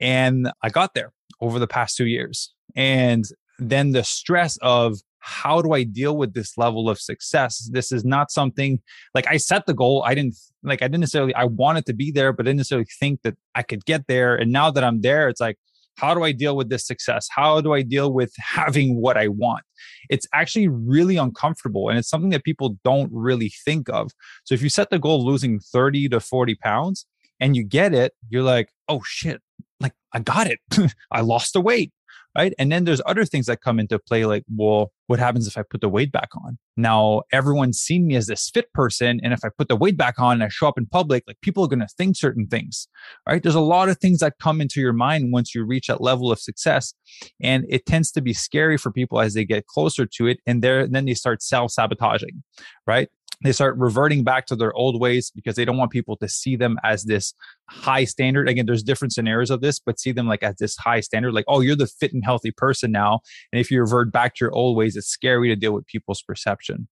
And 0.00 0.50
I 0.62 0.68
got 0.68 0.94
there 0.94 1.12
over 1.40 1.58
the 1.58 1.66
past 1.66 1.96
2 1.96 2.06
years. 2.06 2.54
And 2.76 3.24
then 3.58 3.92
the 3.92 4.04
stress 4.04 4.56
of 4.62 4.98
how 5.18 5.62
do 5.62 5.72
I 5.72 5.84
deal 5.84 6.16
with 6.16 6.34
this 6.34 6.58
level 6.58 6.88
of 6.88 6.98
success? 6.98 7.70
This 7.72 7.92
is 7.92 8.04
not 8.04 8.32
something 8.32 8.80
like 9.14 9.28
I 9.28 9.36
set 9.36 9.66
the 9.66 9.74
goal. 9.74 10.02
I 10.04 10.16
didn't 10.16 10.36
like 10.64 10.82
I 10.82 10.86
didn't 10.86 11.00
necessarily 11.00 11.34
I 11.34 11.44
wanted 11.44 11.86
to 11.86 11.92
be 11.92 12.10
there, 12.10 12.32
but 12.32 12.44
I 12.44 12.48
didn't 12.48 12.58
necessarily 12.58 12.88
think 12.98 13.22
that 13.22 13.36
I 13.54 13.62
could 13.62 13.84
get 13.84 14.08
there. 14.08 14.34
And 14.34 14.50
now 14.50 14.72
that 14.72 14.82
I'm 14.82 15.00
there, 15.00 15.28
it's 15.28 15.40
like, 15.40 15.58
how 15.96 16.14
do 16.14 16.22
I 16.22 16.32
deal 16.32 16.56
with 16.56 16.68
this 16.68 16.86
success? 16.86 17.28
How 17.30 17.60
do 17.60 17.72
I 17.72 17.82
deal 17.82 18.12
with 18.12 18.32
having 18.38 19.00
what 19.00 19.16
I 19.16 19.28
want? 19.28 19.62
It's 20.10 20.26
actually 20.32 20.68
really 20.68 21.16
uncomfortable. 21.16 21.88
And 21.88 21.98
it's 21.98 22.08
something 22.08 22.30
that 22.30 22.44
people 22.44 22.76
don't 22.84 23.10
really 23.12 23.52
think 23.64 23.88
of. 23.88 24.10
So 24.44 24.54
if 24.54 24.62
you 24.62 24.68
set 24.68 24.90
the 24.90 24.98
goal 24.98 25.20
of 25.20 25.26
losing 25.26 25.60
30 25.60 26.08
to 26.10 26.20
40 26.20 26.54
pounds 26.56 27.06
and 27.40 27.56
you 27.56 27.64
get 27.64 27.94
it, 27.94 28.12
you're 28.28 28.42
like, 28.42 28.70
oh 28.88 29.02
shit, 29.04 29.40
like 29.80 29.94
I 30.12 30.20
got 30.20 30.46
it. 30.46 30.60
I 31.10 31.20
lost 31.20 31.52
the 31.52 31.60
weight 31.60 31.92
right? 32.36 32.54
And 32.58 32.72
then 32.72 32.84
there's 32.84 33.02
other 33.06 33.24
things 33.24 33.46
that 33.46 33.60
come 33.60 33.78
into 33.78 33.98
play, 33.98 34.24
like, 34.24 34.44
well, 34.54 34.92
what 35.06 35.18
happens 35.18 35.46
if 35.46 35.58
I 35.58 35.62
put 35.62 35.80
the 35.80 35.88
weight 35.88 36.10
back 36.10 36.30
on? 36.44 36.58
Now, 36.76 37.22
everyone's 37.32 37.78
seen 37.78 38.06
me 38.06 38.16
as 38.16 38.26
this 38.26 38.48
fit 38.48 38.72
person. 38.72 39.20
And 39.22 39.32
if 39.32 39.40
I 39.44 39.50
put 39.56 39.68
the 39.68 39.76
weight 39.76 39.96
back 39.96 40.18
on 40.18 40.34
and 40.34 40.44
I 40.44 40.48
show 40.48 40.68
up 40.68 40.78
in 40.78 40.86
public, 40.86 41.24
like 41.26 41.40
people 41.42 41.64
are 41.64 41.68
going 41.68 41.80
to 41.80 41.88
think 41.98 42.16
certain 42.16 42.46
things, 42.46 42.88
right? 43.28 43.42
There's 43.42 43.54
a 43.54 43.60
lot 43.60 43.90
of 43.90 43.98
things 43.98 44.20
that 44.20 44.38
come 44.40 44.60
into 44.60 44.80
your 44.80 44.94
mind 44.94 45.32
once 45.32 45.54
you 45.54 45.64
reach 45.64 45.88
that 45.88 46.00
level 46.00 46.32
of 46.32 46.40
success. 46.40 46.94
And 47.42 47.66
it 47.68 47.84
tends 47.84 48.10
to 48.12 48.22
be 48.22 48.32
scary 48.32 48.78
for 48.78 48.90
people 48.90 49.20
as 49.20 49.34
they 49.34 49.44
get 49.44 49.66
closer 49.66 50.06
to 50.06 50.26
it. 50.26 50.38
And 50.46 50.62
then 50.62 51.04
they 51.04 51.14
start 51.14 51.42
self 51.42 51.72
sabotaging, 51.72 52.42
right? 52.86 53.08
They 53.42 53.52
start 53.52 53.76
reverting 53.76 54.24
back 54.24 54.46
to 54.46 54.56
their 54.56 54.72
old 54.74 55.00
ways 55.00 55.30
because 55.34 55.56
they 55.56 55.64
don't 55.64 55.76
want 55.76 55.90
people 55.90 56.16
to 56.16 56.28
see 56.28 56.56
them 56.56 56.78
as 56.84 57.04
this 57.04 57.34
high 57.68 58.04
standard. 58.04 58.48
Again 58.48 58.66
there's 58.66 58.82
different 58.82 59.12
scenarios 59.12 59.50
of 59.50 59.60
this 59.60 59.78
but 59.78 59.98
see 59.98 60.12
them 60.12 60.26
like 60.26 60.42
as 60.42 60.56
this 60.56 60.76
high 60.76 61.00
standard 61.00 61.32
like 61.32 61.44
oh 61.48 61.60
you're 61.60 61.76
the 61.76 61.86
fit 61.86 62.12
and 62.12 62.24
healthy 62.24 62.50
person 62.50 62.92
now. 62.92 63.20
And 63.52 63.60
if 63.60 63.70
you 63.70 63.80
revert 63.80 64.12
back 64.12 64.34
to 64.36 64.44
your 64.44 64.52
old 64.52 64.76
ways 64.76 64.96
it's 64.96 65.08
scary 65.08 65.48
to 65.48 65.56
deal 65.56 65.72
with 65.72 65.86
people's 65.86 66.22
perception 66.22 66.88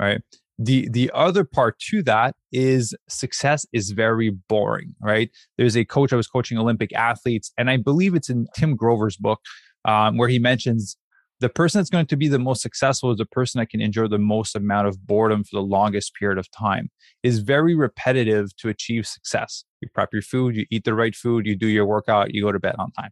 all 0.00 0.06
right? 0.06 0.22
The 0.58 0.88
the 0.90 1.10
other 1.14 1.44
part 1.44 1.78
to 1.90 2.02
that 2.04 2.34
is 2.52 2.94
success 3.08 3.66
is 3.72 3.90
very 3.90 4.30
boring 4.48 4.94
right? 5.00 5.30
There's 5.58 5.76
a 5.76 5.84
coach 5.84 6.12
i 6.12 6.16
was 6.16 6.26
coaching 6.26 6.58
olympic 6.58 6.92
athletes 6.94 7.52
and 7.58 7.70
i 7.70 7.76
believe 7.76 8.14
it's 8.14 8.30
in 8.30 8.46
tim 8.56 8.76
grover's 8.76 9.16
book 9.16 9.40
um, 9.84 10.16
where 10.16 10.28
he 10.28 10.38
mentions 10.38 10.96
the 11.42 11.48
person 11.48 11.80
that's 11.80 11.90
going 11.90 12.06
to 12.06 12.16
be 12.16 12.28
the 12.28 12.38
most 12.38 12.62
successful 12.62 13.10
is 13.10 13.18
the 13.18 13.26
person 13.26 13.58
that 13.58 13.68
can 13.68 13.80
endure 13.80 14.06
the 14.06 14.16
most 14.16 14.54
amount 14.54 14.86
of 14.86 15.04
boredom 15.04 15.42
for 15.42 15.56
the 15.56 15.62
longest 15.62 16.14
period 16.14 16.38
of 16.38 16.48
time. 16.52 16.88
Is 17.24 17.40
very 17.40 17.74
repetitive 17.74 18.56
to 18.58 18.68
achieve 18.68 19.06
success. 19.06 19.64
You 19.80 19.88
prep 19.92 20.10
your 20.12 20.22
food 20.22 20.54
you 20.54 20.66
eat 20.70 20.84
the 20.84 20.94
right 20.94 21.14
food 21.14 21.44
you 21.44 21.56
do 21.56 21.66
your 21.66 21.84
workout 21.84 22.32
you 22.32 22.42
go 22.42 22.52
to 22.52 22.60
bed 22.60 22.76
on 22.78 22.92
time. 22.92 23.10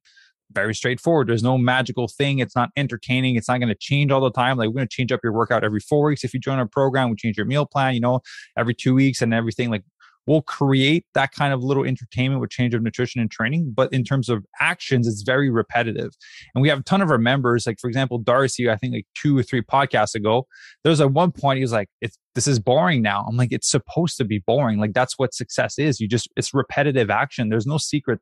Very 0.52 0.74
straightforward. 0.74 1.28
There's 1.28 1.42
no 1.42 1.58
magical 1.58 2.06
thing. 2.06 2.38
It's 2.38 2.56
not 2.56 2.70
entertaining. 2.76 3.34
It's 3.34 3.48
not 3.48 3.58
going 3.58 3.68
to 3.68 3.74
change 3.78 4.12
all 4.12 4.20
the 4.20 4.30
time. 4.30 4.56
Like 4.56 4.68
we're 4.68 4.74
going 4.74 4.88
to 4.88 4.94
change 4.94 5.10
up 5.10 5.20
your 5.24 5.32
workout 5.32 5.64
every 5.64 5.80
four 5.80 6.04
weeks 6.04 6.22
if 6.22 6.32
you 6.32 6.38
join 6.38 6.58
our 6.58 6.68
program. 6.68 7.10
We 7.10 7.16
change 7.16 7.36
your 7.36 7.46
meal 7.46 7.66
plan 7.66 7.94
you 7.94 8.00
know 8.00 8.20
every 8.56 8.74
two 8.74 8.94
weeks 8.94 9.22
and 9.22 9.34
everything. 9.34 9.70
Like 9.70 9.82
we'll 10.26 10.42
create 10.42 11.04
that 11.14 11.32
kind 11.32 11.52
of 11.52 11.62
little 11.62 11.84
entertainment 11.84 12.40
with 12.40 12.50
change 12.50 12.74
of 12.74 12.82
nutrition 12.82 13.20
and 13.20 13.30
training. 13.30 13.72
But 13.74 13.92
in 13.92 14.04
terms 14.04 14.28
of 14.28 14.44
actions, 14.60 15.06
it's 15.06 15.22
very 15.22 15.50
repetitive. 15.50 16.12
And 16.54 16.62
we 16.62 16.68
have 16.68 16.80
a 16.80 16.82
ton 16.82 17.02
of 17.02 17.10
our 17.10 17.18
members, 17.18 17.66
like 17.66 17.78
for 17.80 17.88
example, 17.88 18.18
Darcy, 18.18 18.70
I 18.70 18.76
think 18.76 18.94
like 18.94 19.06
two 19.14 19.36
or 19.36 19.42
three 19.42 19.62
podcasts 19.62 20.14
ago, 20.14 20.46
there 20.84 20.90
was 20.90 21.00
at 21.00 21.12
one 21.12 21.32
point 21.32 21.58
he 21.58 21.62
was 21.62 21.72
like, 21.72 21.88
it's 22.00 22.18
this 22.34 22.46
is 22.46 22.60
boring 22.60 23.02
now. 23.02 23.24
I'm 23.28 23.36
like, 23.36 23.52
it's 23.52 23.70
supposed 23.70 24.16
to 24.18 24.24
be 24.24 24.38
boring. 24.46 24.78
Like 24.78 24.92
that's 24.92 25.18
what 25.18 25.34
success 25.34 25.78
is. 25.78 26.00
You 26.00 26.08
just 26.08 26.28
it's 26.36 26.54
repetitive 26.54 27.10
action. 27.10 27.48
There's 27.48 27.66
no 27.66 27.78
secret 27.78 28.20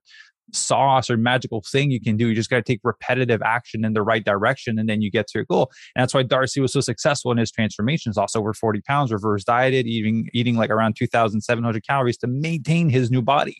sauce 0.52 1.10
or 1.10 1.16
magical 1.16 1.62
thing 1.70 1.90
you 1.90 2.00
can 2.00 2.16
do. 2.16 2.28
You 2.28 2.34
just 2.34 2.50
got 2.50 2.56
to 2.56 2.62
take 2.62 2.80
repetitive 2.84 3.42
action 3.42 3.84
in 3.84 3.92
the 3.92 4.02
right 4.02 4.24
direction 4.24 4.78
and 4.78 4.88
then 4.88 5.02
you 5.02 5.10
get 5.10 5.26
to 5.28 5.38
your 5.38 5.44
goal. 5.44 5.70
And 5.94 6.02
that's 6.02 6.14
why 6.14 6.22
Darcy 6.22 6.60
was 6.60 6.72
so 6.72 6.80
successful 6.80 7.30
in 7.32 7.38
his 7.38 7.50
transformations. 7.50 8.18
also 8.18 8.40
over 8.40 8.54
40 8.54 8.80
pounds, 8.82 9.12
reverse 9.12 9.44
dieted, 9.44 9.86
eating, 9.86 10.28
eating 10.32 10.56
like 10.56 10.70
around 10.70 10.96
2,700 10.96 11.86
calories 11.86 12.16
to 12.18 12.26
maintain 12.26 12.88
his 12.88 13.10
new 13.10 13.22
body, 13.22 13.56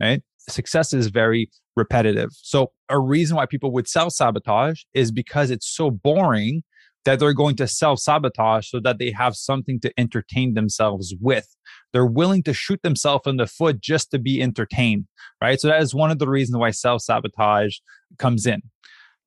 right? 0.00 0.22
Success 0.48 0.92
is 0.92 1.08
very 1.08 1.50
repetitive. 1.76 2.30
So 2.32 2.72
a 2.88 2.98
reason 2.98 3.36
why 3.36 3.46
people 3.46 3.72
would 3.72 3.88
self 3.88 4.12
sabotage 4.12 4.82
is 4.94 5.12
because 5.12 5.50
it's 5.50 5.68
so 5.68 5.90
boring 5.90 6.62
that 7.04 7.18
they're 7.18 7.32
going 7.32 7.56
to 7.56 7.66
self 7.66 7.98
sabotage 7.98 8.68
so 8.68 8.80
that 8.80 8.98
they 8.98 9.10
have 9.10 9.34
something 9.36 9.80
to 9.80 9.92
entertain 9.98 10.54
themselves 10.54 11.14
with. 11.20 11.48
They're 11.92 12.06
willing 12.06 12.42
to 12.44 12.54
shoot 12.54 12.82
themselves 12.82 13.26
in 13.26 13.36
the 13.36 13.46
foot 13.46 13.80
just 13.80 14.10
to 14.12 14.18
be 14.18 14.42
entertained, 14.42 15.06
right? 15.40 15.60
So 15.60 15.68
that 15.68 15.82
is 15.82 15.94
one 15.94 16.10
of 16.10 16.18
the 16.18 16.28
reasons 16.28 16.56
why 16.56 16.70
self 16.70 17.02
sabotage 17.02 17.76
comes 18.18 18.46
in. 18.46 18.62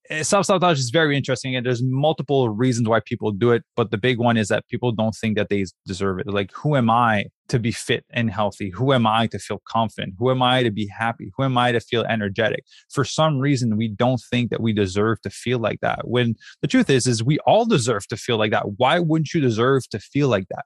Eh, 0.10 0.22
self 0.22 0.46
sabotage 0.46 0.78
is 0.78 0.92
very 0.92 1.18
interesting 1.18 1.56
and 1.56 1.66
there's 1.66 1.82
multiple 1.84 2.50
reasons 2.50 2.88
why 2.88 3.00
people 3.06 3.32
do 3.32 3.52
it 3.52 3.64
but 3.76 3.90
the 3.90 3.98
big 3.98 4.20
one 4.20 4.38
is 4.38 4.50
that 4.50 4.68
people 4.68 4.92
don't 4.92 5.16
think 5.16 5.36
that 5.36 5.50
they 5.50 5.66
deserve 5.88 6.20
it. 6.20 6.28
Like 6.28 6.52
who 6.54 6.76
am 6.76 6.90
i 6.90 7.26
to 7.48 7.60
be 7.60 7.72
fit 7.72 8.06
and 8.12 8.30
healthy? 8.30 8.70
Who 8.70 8.94
am 8.94 9.08
i 9.08 9.28
to 9.28 9.40
feel 9.40 9.62
confident? 9.68 10.14
Who 10.20 10.30
am 10.30 10.44
i 10.44 10.62
to 10.62 10.70
be 10.70 10.88
happy? 10.88 11.32
Who 11.36 11.44
am 11.44 11.58
i 11.58 11.72
to 11.72 11.80
feel 11.80 12.04
energetic? 12.04 12.64
For 12.90 13.04
some 13.04 13.40
reason 13.40 13.78
we 13.78 13.88
don't 13.88 14.22
think 14.30 14.52
that 14.52 14.62
we 14.62 14.74
deserve 14.74 15.22
to 15.22 15.30
feel 15.30 15.60
like 15.60 15.80
that 15.82 16.08
when 16.08 16.36
the 16.62 16.68
truth 16.68 16.90
is 16.90 17.08
is 17.08 17.24
we 17.24 17.40
all 17.40 17.66
deserve 17.66 18.08
to 18.08 18.18
feel 18.18 18.38
like 18.38 18.52
that. 18.52 18.78
Why 18.78 19.00
wouldn't 19.00 19.34
you 19.34 19.42
deserve 19.42 19.90
to 19.90 20.00
feel 20.00 20.28
like 20.28 20.48
that? 20.50 20.66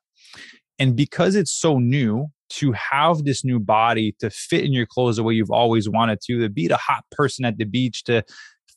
And 0.80 0.96
because 0.96 1.36
it's 1.36 1.54
so 1.54 1.80
new 1.80 2.28
to 2.50 2.72
have 2.72 3.26
this 3.26 3.46
new 3.46 3.60
body 3.60 4.16
to 4.20 4.30
fit 4.30 4.66
in 4.66 4.74
your 4.74 4.86
clothes 4.86 5.18
the 5.18 5.24
way 5.24 5.34
you've 5.34 5.52
always 5.52 5.88
wanted 5.88 6.20
to 6.22 6.40
to 6.40 6.50
be 6.50 6.68
the 6.68 6.78
hot 6.78 7.04
person 7.12 7.46
at 7.46 7.58
the 7.58 7.66
beach 7.66 8.04
to 8.06 8.24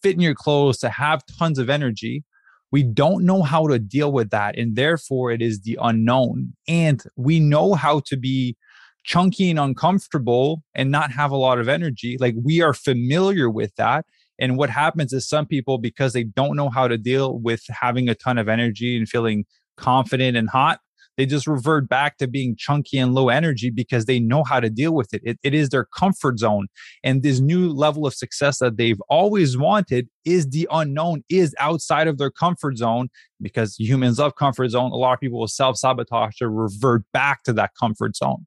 fit 0.03 0.15
in 0.15 0.21
your 0.21 0.35
clothes, 0.35 0.79
to 0.79 0.89
have 0.89 1.23
tons 1.39 1.59
of 1.59 1.71
energy. 1.71 2.25
We 2.71 2.83
don't 2.83 3.25
know 3.25 3.43
how 3.43 3.67
to 3.69 3.79
deal 3.79 4.13
with 4.13 4.31
that. 4.31 4.59
And 4.59 4.77
therefore, 4.77 5.31
it 5.31 5.43
is 5.43 5.61
the 5.61 5.79
unknown. 5.81 6.55
And 6.67 7.03
we 7.17 7.39
know 7.39 7.75
how 7.75 8.01
to 8.07 8.17
be 8.17 8.57
chunky 9.05 9.51
and 9.51 9.59
uncomfortable 9.59 10.63
and 10.75 10.91
not 10.91 11.11
have 11.11 11.31
a 11.31 11.37
lot 11.37 11.59
of 11.59 11.69
energy. 11.69 12.17
Like 12.19 12.35
we 12.43 12.63
are 12.63 12.73
familiar 12.73 13.51
with 13.51 13.75
that. 13.77 14.07
And 14.39 14.57
what 14.57 14.71
happens 14.71 15.13
is 15.13 15.29
some 15.29 15.47
people, 15.47 15.79
because 15.79 16.13
they 16.15 16.25
don't 16.25 16.57
know 16.57 16.71
how 16.71 16.89
to 16.89 16.97
deal 16.97 17.39
with 17.39 17.63
having 17.69 18.09
a 18.09 18.15
ton 18.15 18.39
of 18.39 18.49
energy 18.49 18.97
and 18.97 19.09
feeling 19.09 19.45
confident 19.77 20.37
and 20.37 20.49
hot, 20.49 20.81
they 21.17 21.27
just 21.27 21.47
revert 21.47 21.89
back 21.89 22.17
to 22.19 22.27
being 22.27 22.57
chunky 22.57 22.99
and 22.99 23.15
low 23.15 23.29
energy 23.29 23.71
because 23.71 24.07
they 24.07 24.19
know 24.19 24.45
how 24.45 24.61
to 24.61 24.71
deal 24.71 24.95
with 24.95 25.13
it. 25.13 25.21
it. 25.25 25.39
It 25.43 25.55
is 25.55 25.69
their 25.69 25.85
comfort 25.85 26.39
zone. 26.39 26.69
And 27.05 27.23
this 27.23 27.41
new 27.41 27.71
level 27.71 28.07
of 28.07 28.15
success 28.15 28.59
that 28.59 28.77
they've 28.77 29.01
always 29.09 29.57
wanted 29.57 30.09
is 30.25 30.49
the 30.49 30.69
unknown, 30.71 31.25
is 31.29 31.55
outside 31.59 32.09
of 32.09 32.19
their 32.19 32.31
comfort 32.31 32.79
zone 32.79 33.09
because 33.41 33.77
humans 33.79 34.19
love 34.19 34.37
comfort 34.37 34.69
zone. 34.71 34.91
A 34.93 34.97
lot 34.97 35.13
of 35.13 35.21
people 35.21 35.41
will 35.41 35.49
self 35.49 35.77
sabotage 35.77 36.37
to 36.37 36.49
revert 36.49 37.05
back 37.13 37.43
to 37.45 37.53
that 37.55 37.73
comfort 37.79 38.17
zone. 38.17 38.47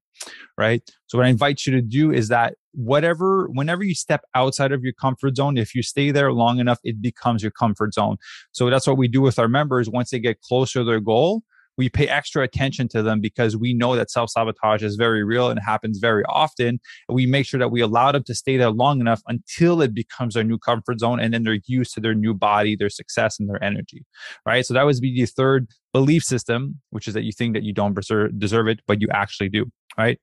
Right. 0.58 0.82
So, 1.08 1.18
what 1.18 1.28
I 1.28 1.30
invite 1.30 1.66
you 1.66 1.74
to 1.74 1.82
do 1.82 2.12
is 2.12 2.30
that 2.30 2.56
whatever, 2.72 3.48
whenever 3.50 3.84
you 3.84 3.94
step 3.94 4.22
outside 4.34 4.72
of 4.72 4.82
your 4.82 4.94
comfort 4.94 5.36
zone, 5.36 5.58
if 5.58 5.76
you 5.76 5.84
stay 5.84 6.12
there 6.12 6.32
long 6.32 6.60
enough, 6.60 6.80
it 6.84 7.02
becomes 7.02 7.44
your 7.44 7.52
comfort 7.52 7.94
zone. 7.94 8.16
So, 8.54 8.70
that's 8.70 8.88
what 8.88 8.98
we 8.98 9.10
do 9.10 9.22
with 9.22 9.38
our 9.38 9.50
members 9.50 9.90
once 9.90 10.12
they 10.12 10.20
get 10.20 10.40
closer 10.40 10.80
to 10.80 10.86
their 10.86 11.02
goal 11.02 11.44
we 11.78 11.90
pay 11.90 12.08
extra 12.08 12.44
attention 12.44 12.88
to 12.90 13.02
them 13.02 13.20
because 13.20 13.58
we 13.58 13.74
know 13.74 13.96
that 13.96 14.10
self 14.10 14.30
sabotage 14.30 14.84
is 14.84 14.96
very 14.96 15.24
real 15.24 15.50
and 15.50 15.60
happens 15.60 16.00
very 16.00 16.24
often. 16.26 16.80
We 17.10 17.26
make 17.26 17.46
sure 17.46 17.60
that 17.60 17.72
we 17.72 17.82
allow 17.82 18.12
them 18.12 18.24
to 18.24 18.36
stay 18.36 18.58
there 18.58 18.70
long 18.70 19.00
enough 19.00 19.22
until 19.28 19.82
it 19.82 19.94
becomes 19.94 20.34
their 20.34 20.44
new 20.44 20.58
comfort 20.58 21.00
zone 21.00 21.20
and 21.20 21.34
then 21.34 21.44
they're 21.44 21.60
used 21.66 21.94
to 21.96 22.00
their 22.00 22.16
new 22.16 22.34
body, 22.34 22.76
their 22.76 22.90
success, 22.90 23.40
and 23.40 23.50
their 23.50 23.64
energy. 23.64 24.06
Right. 24.46 24.66
So 24.66 24.74
that 24.74 24.86
would 24.86 25.00
be 25.02 25.20
the 25.20 25.26
third 25.26 25.68
belief 25.94 26.24
system, 26.24 26.82
which 26.90 27.08
is 27.08 27.14
that 27.14 27.24
you 27.24 27.32
think 27.32 27.54
that 27.54 27.64
you 27.64 27.74
don't 27.74 27.96
deserve 27.96 28.68
it, 28.68 28.80
but 28.88 29.02
you 29.02 29.08
actually 29.14 29.50
do. 29.50 29.66
Right. 29.98 30.20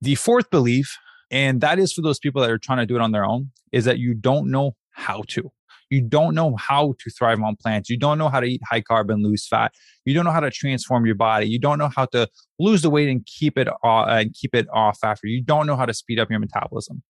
The 0.00 0.14
fourth 0.14 0.50
belief, 0.50 0.96
and 1.30 1.60
that 1.60 1.78
is 1.78 1.92
for 1.92 2.02
those 2.02 2.18
people 2.18 2.42
that 2.42 2.50
are 2.50 2.58
trying 2.58 2.78
to 2.78 2.86
do 2.86 2.96
it 2.96 3.02
on 3.02 3.12
their 3.12 3.24
own, 3.24 3.50
is 3.72 3.84
that 3.86 3.98
you 3.98 4.14
don't 4.14 4.50
know 4.50 4.76
how 4.90 5.22
to. 5.28 5.50
You 5.90 6.02
don't 6.02 6.34
know 6.34 6.56
how 6.56 6.94
to 6.98 7.10
thrive 7.10 7.40
on 7.40 7.56
plants. 7.56 7.88
You 7.88 7.98
don't 7.98 8.18
know 8.18 8.28
how 8.28 8.40
to 8.40 8.46
eat 8.46 8.60
high 8.68 8.82
carb 8.82 9.12
and 9.12 9.22
lose 9.22 9.46
fat. 9.46 9.72
You 10.04 10.14
don't 10.14 10.24
know 10.24 10.32
how 10.32 10.40
to 10.40 10.50
transform 10.50 11.06
your 11.06 11.14
body. 11.14 11.48
You 11.48 11.58
don't 11.58 11.78
know 11.78 11.90
how 11.94 12.06
to 12.06 12.28
lose 12.58 12.82
the 12.82 12.90
weight 12.90 13.08
and 13.08 13.24
keep 13.26 13.56
it 13.58 13.68
off, 13.82 14.08
and 14.08 14.34
keep 14.34 14.54
it 14.54 14.66
off 14.72 14.98
after. 15.02 15.26
You 15.26 15.42
don't 15.42 15.66
know 15.66 15.76
how 15.76 15.86
to 15.86 15.94
speed 15.94 16.18
up 16.18 16.30
your 16.30 16.40
metabolism. 16.40 17.02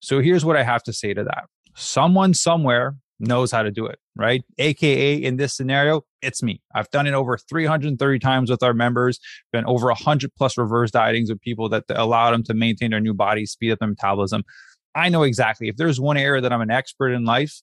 So 0.00 0.20
here's 0.20 0.44
what 0.44 0.56
I 0.56 0.62
have 0.62 0.82
to 0.84 0.92
say 0.92 1.14
to 1.14 1.24
that. 1.24 1.44
Someone 1.74 2.34
somewhere 2.34 2.96
knows 3.20 3.52
how 3.52 3.62
to 3.62 3.70
do 3.70 3.86
it, 3.86 3.98
right? 4.16 4.42
AKA 4.58 5.14
in 5.16 5.36
this 5.36 5.56
scenario, 5.56 6.02
it's 6.20 6.42
me. 6.42 6.60
I've 6.74 6.90
done 6.90 7.06
it 7.06 7.14
over 7.14 7.38
330 7.38 8.18
times 8.18 8.50
with 8.50 8.62
our 8.62 8.74
members, 8.74 9.20
been 9.52 9.64
over 9.66 9.86
100 9.86 10.30
plus 10.36 10.58
reverse 10.58 10.90
dietings 10.90 11.30
with 11.30 11.40
people 11.40 11.68
that 11.70 11.84
allow 11.90 12.30
them 12.30 12.42
to 12.44 12.54
maintain 12.54 12.90
their 12.90 13.00
new 13.00 13.14
body, 13.14 13.46
speed 13.46 13.70
up 13.70 13.78
their 13.78 13.88
metabolism. 13.88 14.42
I 14.94 15.08
know 15.08 15.22
exactly 15.22 15.68
if 15.68 15.76
there's 15.76 16.00
one 16.00 16.16
area 16.16 16.40
that 16.42 16.52
I'm 16.52 16.60
an 16.60 16.70
expert 16.70 17.10
in 17.10 17.24
life, 17.24 17.60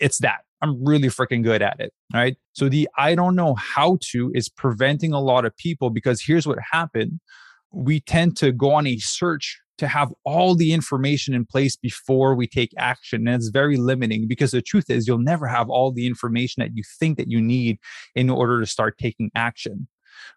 it's 0.00 0.18
that. 0.18 0.40
I'm 0.62 0.82
really 0.82 1.08
freaking 1.08 1.42
good 1.42 1.60
at 1.60 1.78
it. 1.78 1.92
Right. 2.12 2.36
So 2.52 2.68
the 2.68 2.88
I 2.96 3.14
don't 3.14 3.36
know 3.36 3.54
how 3.54 3.98
to 4.12 4.32
is 4.34 4.48
preventing 4.48 5.12
a 5.12 5.20
lot 5.20 5.44
of 5.44 5.56
people 5.56 5.90
because 5.90 6.22
here's 6.22 6.46
what 6.46 6.58
happened. 6.72 7.20
We 7.70 8.00
tend 8.00 8.36
to 8.38 8.52
go 8.52 8.72
on 8.72 8.86
a 8.86 8.96
search 8.98 9.60
to 9.78 9.88
have 9.88 10.12
all 10.24 10.54
the 10.54 10.72
information 10.72 11.34
in 11.34 11.44
place 11.44 11.76
before 11.76 12.34
we 12.34 12.46
take 12.46 12.72
action. 12.78 13.26
And 13.26 13.36
it's 13.36 13.48
very 13.48 13.76
limiting 13.76 14.26
because 14.28 14.52
the 14.52 14.62
truth 14.62 14.88
is 14.88 15.06
you'll 15.06 15.18
never 15.18 15.46
have 15.46 15.68
all 15.68 15.92
the 15.92 16.06
information 16.06 16.62
that 16.62 16.70
you 16.74 16.82
think 16.98 17.18
that 17.18 17.28
you 17.28 17.40
need 17.40 17.78
in 18.14 18.30
order 18.30 18.60
to 18.60 18.66
start 18.66 18.96
taking 18.98 19.30
action. 19.34 19.88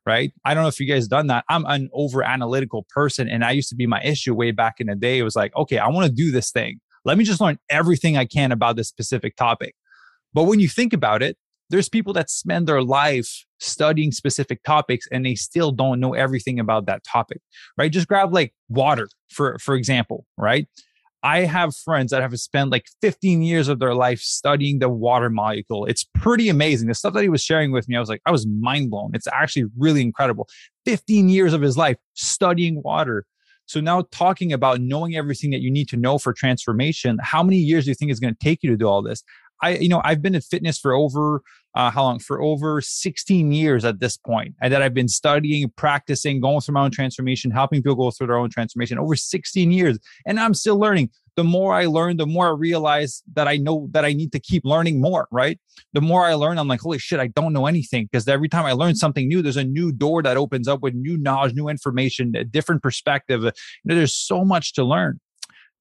Right. 0.05 0.31
I 0.43 0.53
don't 0.53 0.63
know 0.63 0.69
if 0.69 0.79
you 0.79 0.87
guys 0.91 1.07
done 1.07 1.27
that. 1.27 1.45
I'm 1.49 1.65
an 1.65 1.89
over 1.93 2.23
analytical 2.23 2.87
person. 2.89 3.29
And 3.29 3.45
I 3.45 3.51
used 3.51 3.69
to 3.69 3.75
be 3.75 3.85
my 3.85 4.01
issue 4.03 4.33
way 4.33 4.51
back 4.51 4.75
in 4.79 4.87
the 4.87 4.95
day. 4.95 5.19
It 5.19 5.23
was 5.23 5.35
like, 5.35 5.55
okay, 5.55 5.77
I 5.77 5.87
want 5.87 6.07
to 6.07 6.11
do 6.11 6.31
this 6.31 6.51
thing. 6.51 6.79
Let 7.07 7.17
me 7.17 7.23
just 7.23 7.39
learn 7.39 7.57
everything 7.69 8.17
I 8.17 8.25
can 8.25 8.51
about 8.51 8.75
this 8.75 8.89
specific 8.89 9.37
topic. 9.37 9.75
But 10.33 10.43
when 10.43 10.59
you 10.59 10.67
think 10.67 10.91
about 10.91 11.23
it, 11.23 11.37
there's 11.69 11.87
people 11.87 12.11
that 12.13 12.29
spend 12.29 12.67
their 12.67 12.83
life 12.83 13.45
studying 13.59 14.11
specific 14.11 14.61
topics 14.63 15.07
and 15.09 15.25
they 15.25 15.35
still 15.35 15.71
don't 15.71 16.01
know 16.01 16.13
everything 16.13 16.59
about 16.59 16.85
that 16.87 17.05
topic, 17.05 17.39
right? 17.77 17.93
Just 17.93 18.09
grab 18.09 18.33
like 18.33 18.53
water, 18.67 19.07
for, 19.29 19.57
for 19.59 19.75
example, 19.75 20.25
right? 20.37 20.67
I 21.23 21.45
have 21.45 21.75
friends 21.75 22.11
that 22.11 22.21
have 22.21 22.37
spent 22.39 22.71
like 22.71 22.85
15 23.01 23.41
years 23.41 23.69
of 23.69 23.79
their 23.79 23.95
life 23.95 24.19
studying 24.19 24.79
the 24.79 24.89
water 24.89 25.29
molecule. 25.29 25.85
It's 25.85 26.03
pretty 26.03 26.49
amazing. 26.49 26.89
The 26.89 26.93
stuff 26.93 27.13
that 27.13 27.23
he 27.23 27.29
was 27.29 27.41
sharing 27.41 27.71
with 27.71 27.87
me, 27.87 27.95
I 27.95 28.01
was 28.01 28.09
like, 28.09 28.21
I 28.25 28.31
was 28.31 28.45
mind 28.45 28.91
blown. 28.91 29.11
It's 29.13 29.27
actually 29.27 29.65
really 29.77 30.01
incredible. 30.01 30.49
15 30.85 31.29
years 31.29 31.53
of 31.53 31.61
his 31.61 31.77
life 31.77 31.95
studying 32.15 32.81
water. 32.83 33.25
So 33.67 33.81
now 33.81 34.05
talking 34.11 34.53
about 34.53 34.81
knowing 34.81 35.15
everything 35.15 35.51
that 35.51 35.61
you 35.61 35.69
need 35.69 35.89
to 35.89 35.97
know 35.97 36.17
for 36.17 36.33
transformation, 36.33 37.19
how 37.21 37.43
many 37.43 37.57
years 37.57 37.85
do 37.85 37.91
you 37.91 37.95
think 37.95 38.09
it's 38.11 38.19
going 38.19 38.33
to 38.33 38.43
take 38.43 38.63
you 38.63 38.71
to 38.71 38.77
do 38.77 38.87
all 38.87 39.01
this? 39.01 39.23
I, 39.61 39.75
you 39.75 39.89
know, 39.89 40.01
I've 40.03 40.21
been 40.21 40.35
in 40.35 40.41
fitness 40.41 40.77
for 40.79 40.93
over 40.93 41.41
uh, 41.77 41.91
how 41.91 42.01
long? 42.01 42.17
For 42.17 42.41
over 42.41 42.81
16 42.81 43.51
years 43.51 43.85
at 43.85 43.99
this 43.99 44.17
point, 44.17 44.55
and 44.59 44.73
that 44.73 44.81
I've 44.81 44.95
been 44.95 45.07
studying, 45.07 45.69
practicing, 45.75 46.41
going 46.41 46.59
through 46.59 46.73
my 46.73 46.83
own 46.83 46.89
transformation, 46.89 47.51
helping 47.51 47.83
people 47.83 47.95
go 47.95 48.09
through 48.09 48.27
their 48.27 48.37
own 48.37 48.49
transformation 48.49 48.97
over 48.97 49.15
16 49.15 49.71
years, 49.71 49.99
and 50.25 50.39
I'm 50.39 50.55
still 50.55 50.79
learning. 50.79 51.11
The 51.35 51.43
more 51.43 51.75
I 51.75 51.85
learn, 51.85 52.17
the 52.17 52.25
more 52.25 52.47
I 52.47 52.51
realize 52.57 53.21
that 53.35 53.47
I 53.47 53.57
know 53.57 53.89
that 53.91 54.03
I 54.03 54.13
need 54.13 54.31
to 54.31 54.39
keep 54.39 54.65
learning 54.65 54.99
more. 54.99 55.27
Right? 55.31 55.59
The 55.93 56.01
more 56.01 56.25
I 56.25 56.33
learn, 56.33 56.57
I'm 56.57 56.67
like, 56.67 56.79
holy 56.79 56.97
shit, 56.97 57.19
I 57.19 57.27
don't 57.27 57.53
know 57.53 57.67
anything 57.67 58.05
because 58.05 58.27
every 58.27 58.49
time 58.49 58.65
I 58.65 58.71
learn 58.71 58.95
something 58.95 59.27
new, 59.27 59.43
there's 59.43 59.55
a 59.55 59.63
new 59.63 59.91
door 59.91 60.23
that 60.23 60.35
opens 60.35 60.67
up 60.67 60.81
with 60.81 60.95
new 60.95 61.15
knowledge, 61.15 61.53
new 61.53 61.67
information, 61.67 62.35
a 62.35 62.43
different 62.43 62.81
perspective. 62.81 63.43
You 63.43 63.51
know, 63.85 63.93
there's 63.93 64.15
so 64.15 64.43
much 64.43 64.73
to 64.73 64.83
learn. 64.83 65.19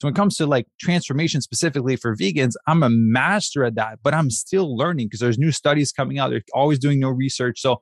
So 0.01 0.07
when 0.07 0.13
it 0.13 0.17
comes 0.17 0.37
to 0.37 0.47
like 0.47 0.67
transformation 0.79 1.41
specifically 1.41 1.97
for 1.97 2.15
vegans, 2.15 2.53
I'm 2.67 2.83
a 2.83 2.91
master 2.91 3.65
at 3.65 3.77
that, 3.77 4.01
but 4.03 4.13
I'm 4.13 4.31
still 4.31 4.77
learning 4.77 5.07
because 5.07 5.21
there's 5.21 5.39
new 5.39 5.53
studies 5.53 5.91
coming 5.91 6.19
out. 6.19 6.31
They're 6.31 6.43
always 6.53 6.79
doing 6.79 7.01
new 7.01 7.11
research. 7.11 7.61
So 7.61 7.81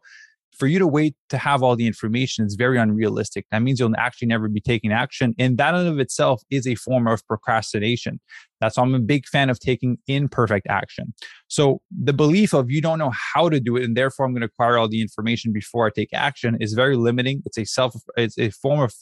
for 0.57 0.67
you 0.67 0.79
to 0.79 0.87
wait 0.87 1.17
to 1.31 1.39
have 1.39 1.63
all 1.63 1.77
the 1.77 1.87
information 1.87 2.47
is 2.47 2.55
very 2.55 2.79
unrealistic. 2.79 3.47
That 3.51 3.63
means 3.63 3.81
you'll 3.81 3.97
actually 3.97 4.29
never 4.29 4.49
be 4.49 4.61
taking 4.61 4.93
action. 4.93 5.35
And 5.39 5.59
that 5.59 5.75
in 5.75 5.87
of 5.87 5.99
itself 5.99 6.43
is 6.51 6.67
a 6.67 6.77
form 6.77 7.09
of 7.09 7.27
procrastination. 7.27 8.21
That's 8.61 8.77
why 8.77 8.85
I'm 8.85 8.95
a 8.95 9.01
big 9.01 9.27
fan 9.27 9.51
of 9.51 9.59
taking 9.59 9.99
imperfect 10.07 10.67
action. 10.69 11.13
So 11.49 11.81
the 11.91 12.13
belief 12.13 12.55
of 12.55 12.71
you 12.71 12.81
don't 12.81 12.99
know 12.99 13.13
how 13.35 13.49
to 13.49 13.61
do 13.61 13.77
it 13.77 13.85
and 13.85 13.97
therefore 13.97 14.27
I'm 14.27 14.33
going 14.33 14.43
to 14.43 14.47
acquire 14.47 14.79
all 14.79 14.89
the 14.89 15.03
information 15.03 15.53
before 15.53 15.87
I 15.87 15.91
take 15.91 16.11
action 16.15 16.57
is 16.61 16.73
very 16.73 16.97
limiting. 16.97 17.43
It's 17.45 17.59
a 17.59 17.65
self, 17.65 17.97
it's 18.17 18.39
a 18.39 18.51
form 18.51 18.81
of 18.81 18.95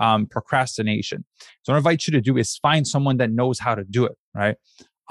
um, 0.00 0.26
procrastination. 0.26 1.24
So 1.62 1.72
what 1.72 1.76
I 1.76 1.78
invite 1.78 2.06
you 2.06 2.12
to 2.12 2.20
do 2.20 2.36
is 2.36 2.56
find 2.58 2.86
someone 2.86 3.16
that 3.18 3.30
knows 3.30 3.58
how 3.58 3.74
to 3.74 3.84
do 3.84 4.04
it, 4.04 4.16
right? 4.34 4.56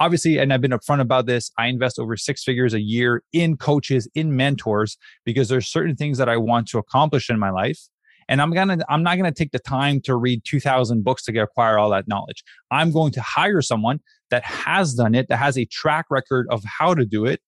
Obviously, 0.00 0.38
and 0.38 0.52
I've 0.52 0.60
been 0.60 0.70
upfront 0.70 1.00
about 1.00 1.26
this, 1.26 1.50
I 1.58 1.66
invest 1.66 1.98
over 1.98 2.16
six 2.16 2.44
figures 2.44 2.72
a 2.72 2.80
year 2.80 3.22
in 3.32 3.56
coaches, 3.56 4.08
in 4.14 4.36
mentors, 4.36 4.96
because 5.24 5.48
there's 5.48 5.68
certain 5.68 5.96
things 5.96 6.18
that 6.18 6.28
I 6.28 6.36
want 6.36 6.68
to 6.68 6.78
accomplish 6.78 7.28
in 7.30 7.38
my 7.38 7.50
life. 7.50 7.80
And 8.28 8.42
I'm 8.42 8.52
gonna 8.52 8.78
I'm 8.90 9.02
not 9.02 9.16
gonna 9.16 9.32
take 9.32 9.52
the 9.52 9.58
time 9.58 10.00
to 10.02 10.14
read 10.14 10.42
2,000 10.44 11.02
books 11.02 11.24
to 11.24 11.32
get, 11.32 11.42
acquire 11.42 11.78
all 11.78 11.90
that 11.90 12.06
knowledge. 12.06 12.44
I'm 12.70 12.92
going 12.92 13.10
to 13.12 13.22
hire 13.22 13.62
someone 13.62 14.00
that 14.30 14.44
has 14.44 14.94
done 14.94 15.14
it, 15.14 15.28
that 15.30 15.38
has 15.38 15.56
a 15.56 15.64
track 15.64 16.06
record 16.10 16.46
of 16.50 16.62
how 16.64 16.94
to 16.94 17.06
do 17.06 17.24
it, 17.24 17.40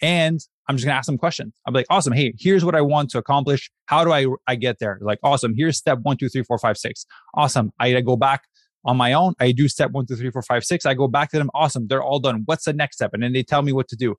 and 0.00 0.40
I'm 0.68 0.76
just 0.76 0.86
gonna 0.86 0.98
ask 0.98 1.06
them 1.06 1.18
questions. 1.18 1.54
I'm 1.66 1.74
like, 1.74 1.86
awesome. 1.90 2.12
Hey, 2.12 2.34
here's 2.38 2.64
what 2.64 2.74
I 2.74 2.80
want 2.80 3.10
to 3.10 3.18
accomplish. 3.18 3.70
How 3.86 4.04
do 4.04 4.12
I 4.12 4.26
I 4.46 4.54
get 4.56 4.78
there? 4.78 4.98
Like, 5.00 5.18
awesome. 5.22 5.54
Here's 5.56 5.76
step 5.76 5.98
one, 6.02 6.16
two, 6.16 6.28
three, 6.28 6.42
four, 6.42 6.58
five, 6.58 6.76
six. 6.76 7.06
Awesome. 7.34 7.72
I 7.80 8.00
go 8.00 8.16
back 8.16 8.44
on 8.84 8.96
my 8.96 9.12
own. 9.12 9.34
I 9.40 9.52
do 9.52 9.68
step 9.68 9.90
one, 9.90 10.06
two, 10.06 10.16
three, 10.16 10.30
four, 10.30 10.42
five, 10.42 10.64
six. 10.64 10.86
I 10.86 10.94
go 10.94 11.08
back 11.08 11.30
to 11.30 11.38
them. 11.38 11.50
Awesome. 11.54 11.86
They're 11.88 12.02
all 12.02 12.20
done. 12.20 12.42
What's 12.44 12.64
the 12.64 12.72
next 12.72 12.96
step? 12.96 13.10
And 13.12 13.22
then 13.22 13.32
they 13.32 13.42
tell 13.42 13.62
me 13.62 13.72
what 13.72 13.88
to 13.88 13.96
do. 13.96 14.16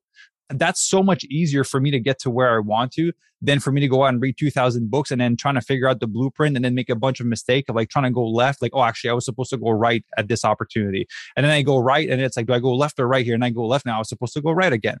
That's 0.48 0.80
so 0.80 1.02
much 1.02 1.24
easier 1.24 1.62
for 1.62 1.80
me 1.80 1.90
to 1.92 2.00
get 2.00 2.18
to 2.20 2.30
where 2.30 2.56
I 2.56 2.58
want 2.58 2.92
to 2.92 3.12
than 3.42 3.60
for 3.60 3.72
me 3.72 3.80
to 3.80 3.88
go 3.88 4.04
out 4.04 4.08
and 4.08 4.20
read 4.20 4.36
2000 4.36 4.90
books 4.90 5.10
and 5.10 5.20
then 5.20 5.36
trying 5.36 5.54
to 5.54 5.60
figure 5.60 5.88
out 5.88 6.00
the 6.00 6.06
blueprint 6.06 6.56
and 6.56 6.64
then 6.64 6.74
make 6.74 6.90
a 6.90 6.94
bunch 6.94 7.20
of 7.20 7.26
mistake 7.26 7.66
of 7.68 7.76
like 7.76 7.88
trying 7.88 8.04
to 8.04 8.10
go 8.10 8.26
left. 8.26 8.60
Like, 8.60 8.72
oh, 8.74 8.82
actually, 8.82 9.10
I 9.10 9.12
was 9.14 9.24
supposed 9.24 9.50
to 9.50 9.56
go 9.56 9.70
right 9.70 10.04
at 10.18 10.28
this 10.28 10.44
opportunity. 10.44 11.06
And 11.36 11.44
then 11.44 11.52
I 11.52 11.62
go 11.62 11.78
right. 11.78 12.08
And 12.08 12.20
it's 12.20 12.36
like, 12.36 12.46
do 12.46 12.52
I 12.52 12.58
go 12.58 12.74
left 12.74 12.98
or 12.98 13.06
right 13.06 13.24
here? 13.24 13.34
And 13.34 13.44
I 13.44 13.50
go 13.50 13.66
left 13.66 13.86
now. 13.86 13.96
I 13.96 13.98
was 13.98 14.08
supposed 14.08 14.34
to 14.34 14.42
go 14.42 14.50
right 14.50 14.72
again. 14.72 14.98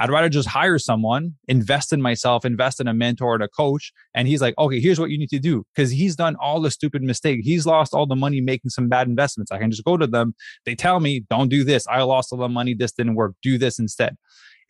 I'd 0.00 0.10
rather 0.10 0.30
just 0.30 0.48
hire 0.48 0.78
someone, 0.78 1.34
invest 1.46 1.92
in 1.92 2.00
myself, 2.00 2.46
invest 2.46 2.80
in 2.80 2.88
a 2.88 2.94
mentor 2.94 3.34
and 3.34 3.42
a 3.42 3.48
coach. 3.48 3.92
And 4.14 4.26
he's 4.26 4.40
like, 4.40 4.54
okay, 4.58 4.80
here's 4.80 4.98
what 4.98 5.10
you 5.10 5.18
need 5.18 5.28
to 5.28 5.38
do. 5.38 5.62
Cause 5.76 5.90
he's 5.90 6.16
done 6.16 6.36
all 6.40 6.60
the 6.60 6.70
stupid 6.70 7.02
mistake. 7.02 7.40
He's 7.42 7.66
lost 7.66 7.92
all 7.92 8.06
the 8.06 8.16
money 8.16 8.40
making 8.40 8.70
some 8.70 8.88
bad 8.88 9.08
investments. 9.08 9.52
I 9.52 9.58
can 9.58 9.70
just 9.70 9.84
go 9.84 9.98
to 9.98 10.06
them. 10.06 10.34
They 10.64 10.74
tell 10.74 11.00
me, 11.00 11.20
don't 11.28 11.48
do 11.48 11.64
this. 11.64 11.86
I 11.86 12.02
lost 12.02 12.32
all 12.32 12.38
the 12.38 12.48
money. 12.48 12.72
This 12.72 12.92
didn't 12.92 13.14
work. 13.14 13.34
Do 13.42 13.58
this 13.58 13.78
instead. 13.78 14.16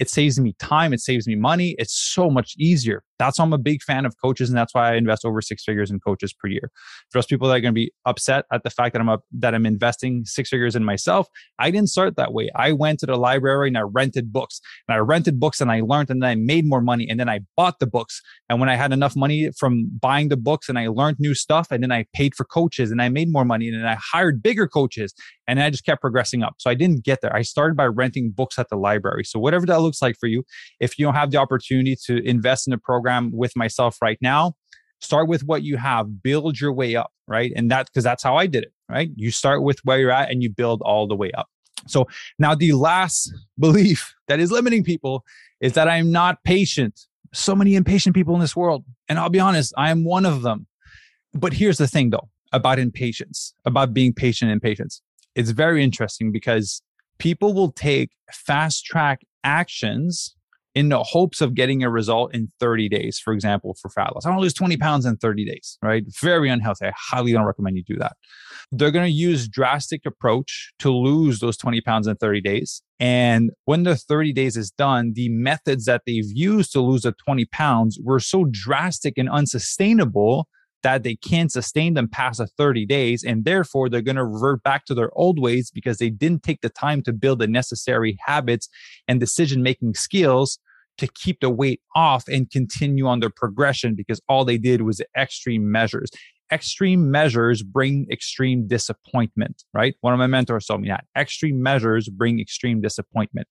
It 0.00 0.10
saves 0.10 0.40
me 0.40 0.54
time. 0.58 0.92
It 0.92 1.00
saves 1.00 1.28
me 1.28 1.36
money. 1.36 1.76
It's 1.78 1.94
so 1.94 2.28
much 2.28 2.54
easier. 2.58 3.04
That's 3.20 3.38
why 3.38 3.44
I'm 3.44 3.52
a 3.52 3.58
big 3.58 3.82
fan 3.82 4.06
of 4.06 4.14
coaches, 4.20 4.48
and 4.48 4.58
that's 4.58 4.74
why 4.74 4.92
I 4.92 4.96
invest 4.96 5.24
over 5.24 5.40
six 5.40 5.62
figures 5.62 5.90
in 5.90 6.00
coaches 6.00 6.32
per 6.32 6.48
year. 6.48 6.70
For 7.10 7.18
those 7.18 7.26
people 7.26 7.48
that 7.48 7.54
are 7.54 7.60
going 7.60 7.74
to 7.74 7.78
be 7.78 7.92
upset 8.06 8.46
at 8.52 8.62
the 8.64 8.70
fact 8.70 8.94
that 8.94 9.00
I'm 9.00 9.08
up, 9.08 9.22
that 9.38 9.54
I'm 9.54 9.66
investing 9.66 10.24
six 10.24 10.48
figures 10.48 10.74
in 10.74 10.84
myself, 10.84 11.28
I 11.58 11.70
didn't 11.70 11.90
start 11.90 12.16
that 12.16 12.32
way. 12.32 12.50
I 12.56 12.72
went 12.72 12.98
to 13.00 13.06
the 13.06 13.16
library 13.16 13.68
and 13.68 13.78
I 13.78 13.82
rented 13.82 14.32
books, 14.32 14.60
and 14.88 14.94
I 14.96 14.98
rented 14.98 15.38
books 15.38 15.60
and 15.60 15.70
I 15.70 15.80
learned, 15.80 16.10
and 16.10 16.22
then 16.22 16.30
I 16.30 16.34
made 16.34 16.66
more 16.66 16.80
money, 16.80 17.06
and 17.08 17.20
then 17.20 17.28
I 17.28 17.40
bought 17.56 17.78
the 17.78 17.86
books. 17.86 18.22
And 18.48 18.58
when 18.58 18.68
I 18.68 18.76
had 18.76 18.92
enough 18.92 19.14
money 19.14 19.50
from 19.58 19.90
buying 20.00 20.28
the 20.30 20.36
books, 20.36 20.68
and 20.68 20.78
I 20.78 20.88
learned 20.88 21.18
new 21.20 21.34
stuff, 21.34 21.68
and 21.70 21.82
then 21.82 21.92
I 21.92 22.06
paid 22.14 22.34
for 22.34 22.44
coaches, 22.44 22.90
and 22.90 23.02
I 23.02 23.10
made 23.10 23.30
more 23.30 23.44
money, 23.44 23.68
and 23.68 23.78
then 23.78 23.86
I 23.86 23.98
hired 24.00 24.42
bigger 24.42 24.66
coaches, 24.66 25.12
and 25.46 25.60
I 25.60 25.68
just 25.68 25.84
kept 25.84 26.00
progressing 26.00 26.42
up. 26.42 26.54
So 26.58 26.70
I 26.70 26.74
didn't 26.74 27.04
get 27.04 27.20
there. 27.20 27.34
I 27.34 27.42
started 27.42 27.76
by 27.76 27.86
renting 27.86 28.32
books 28.34 28.58
at 28.58 28.68
the 28.70 28.76
library. 28.76 29.24
So 29.24 29.38
whatever 29.38 29.66
that 29.66 29.80
looks 29.80 30.00
like 30.00 30.16
for 30.18 30.26
you, 30.26 30.44
if 30.78 30.98
you 30.98 31.04
don't 31.04 31.14
have 31.14 31.30
the 31.32 31.38
opportunity 31.38 31.96
to 32.06 32.24
invest 32.26 32.66
in 32.66 32.72
a 32.72 32.78
program 32.78 33.09
with 33.32 33.56
myself 33.56 33.96
right 34.02 34.18
now, 34.20 34.54
start 35.00 35.28
with 35.28 35.44
what 35.44 35.62
you 35.62 35.76
have, 35.76 36.22
build 36.22 36.60
your 36.60 36.72
way 36.72 36.96
up, 36.96 37.12
right? 37.26 37.52
And 37.54 37.70
that 37.70 37.86
because 37.86 38.04
that's 38.04 38.22
how 38.22 38.36
I 38.36 38.46
did 38.46 38.64
it, 38.64 38.72
right? 38.88 39.10
You 39.16 39.30
start 39.30 39.62
with 39.62 39.80
where 39.84 39.98
you're 39.98 40.10
at 40.10 40.30
and 40.30 40.42
you 40.42 40.50
build 40.50 40.82
all 40.82 41.06
the 41.06 41.16
way 41.16 41.30
up. 41.32 41.48
So 41.86 42.06
now 42.38 42.54
the 42.54 42.72
last 42.72 43.32
belief 43.58 44.14
that 44.28 44.40
is 44.40 44.50
limiting 44.50 44.84
people 44.84 45.24
is 45.60 45.72
that 45.74 45.88
I'm 45.88 46.10
not 46.10 46.42
patient. 46.44 47.00
So 47.32 47.54
many 47.54 47.74
impatient 47.74 48.14
people 48.14 48.34
in 48.34 48.40
this 48.40 48.56
world. 48.56 48.84
And 49.08 49.18
I'll 49.18 49.30
be 49.30 49.40
honest, 49.40 49.72
I 49.76 49.90
am 49.90 50.04
one 50.04 50.26
of 50.26 50.42
them. 50.42 50.66
But 51.32 51.52
here's 51.52 51.78
the 51.78 51.86
thing 51.86 52.10
though 52.10 52.28
about 52.52 52.80
impatience, 52.80 53.54
about 53.64 53.94
being 53.94 54.12
patient 54.12 54.50
and 54.50 54.60
patience 54.60 55.02
it's 55.34 55.50
very 55.50 55.82
interesting 55.82 56.32
because 56.32 56.82
people 57.18 57.54
will 57.54 57.72
take 57.72 58.10
fast 58.32 58.84
track 58.84 59.22
actions 59.44 60.34
in 60.74 60.88
the 60.88 61.02
hopes 61.02 61.40
of 61.40 61.54
getting 61.54 61.82
a 61.82 61.90
result 61.90 62.34
in 62.34 62.50
30 62.60 62.88
days, 62.88 63.18
for 63.18 63.32
example, 63.32 63.76
for 63.80 63.88
fat 63.88 64.14
loss. 64.14 64.24
I 64.24 64.30
want 64.30 64.38
to 64.38 64.42
lose 64.42 64.54
20 64.54 64.76
pounds 64.76 65.04
in 65.04 65.16
30 65.16 65.44
days, 65.44 65.78
right? 65.82 66.04
Very 66.20 66.48
unhealthy. 66.48 66.86
I 66.86 66.92
highly 66.96 67.32
don't 67.32 67.44
recommend 67.44 67.76
you 67.76 67.82
do 67.82 67.96
that. 67.96 68.16
They're 68.70 68.92
going 68.92 69.06
to 69.06 69.12
use 69.12 69.48
drastic 69.48 70.02
approach 70.06 70.72
to 70.78 70.90
lose 70.90 71.40
those 71.40 71.56
20 71.56 71.80
pounds 71.80 72.06
in 72.06 72.16
30 72.16 72.40
days. 72.40 72.82
And 73.00 73.50
when 73.64 73.82
the 73.82 73.96
30 73.96 74.32
days 74.32 74.56
is 74.56 74.70
done, 74.70 75.12
the 75.14 75.28
methods 75.30 75.86
that 75.86 76.02
they've 76.06 76.30
used 76.32 76.72
to 76.72 76.80
lose 76.80 77.02
the 77.02 77.12
20 77.12 77.46
pounds 77.46 77.98
were 78.02 78.20
so 78.20 78.46
drastic 78.50 79.14
and 79.16 79.28
unsustainable 79.28 80.46
that 80.82 81.02
they 81.02 81.16
can't 81.16 81.52
sustain 81.52 81.94
them 81.94 82.08
past 82.08 82.40
a 82.40 82.46
30 82.46 82.86
days. 82.86 83.24
And 83.24 83.44
therefore, 83.44 83.88
they're 83.88 84.00
going 84.00 84.16
to 84.16 84.24
revert 84.24 84.62
back 84.62 84.84
to 84.86 84.94
their 84.94 85.10
old 85.14 85.38
ways 85.38 85.70
because 85.70 85.98
they 85.98 86.10
didn't 86.10 86.42
take 86.42 86.60
the 86.60 86.68
time 86.68 87.02
to 87.02 87.12
build 87.12 87.38
the 87.40 87.46
necessary 87.46 88.18
habits 88.24 88.68
and 89.08 89.20
decision 89.20 89.62
making 89.62 89.94
skills 89.94 90.58
to 90.98 91.06
keep 91.06 91.40
the 91.40 91.50
weight 91.50 91.80
off 91.94 92.28
and 92.28 92.50
continue 92.50 93.06
on 93.06 93.20
their 93.20 93.30
progression 93.30 93.94
because 93.94 94.20
all 94.28 94.44
they 94.44 94.58
did 94.58 94.82
was 94.82 95.00
extreme 95.16 95.70
measures. 95.70 96.10
Extreme 96.52 97.10
measures 97.10 97.62
bring 97.62 98.06
extreme 98.10 98.66
disappointment, 98.66 99.62
right? 99.72 99.94
One 100.00 100.12
of 100.12 100.18
my 100.18 100.26
mentors 100.26 100.66
told 100.66 100.80
me 100.82 100.88
that 100.88 101.04
extreme 101.16 101.62
measures 101.62 102.08
bring 102.08 102.40
extreme 102.40 102.80
disappointment 102.80 103.46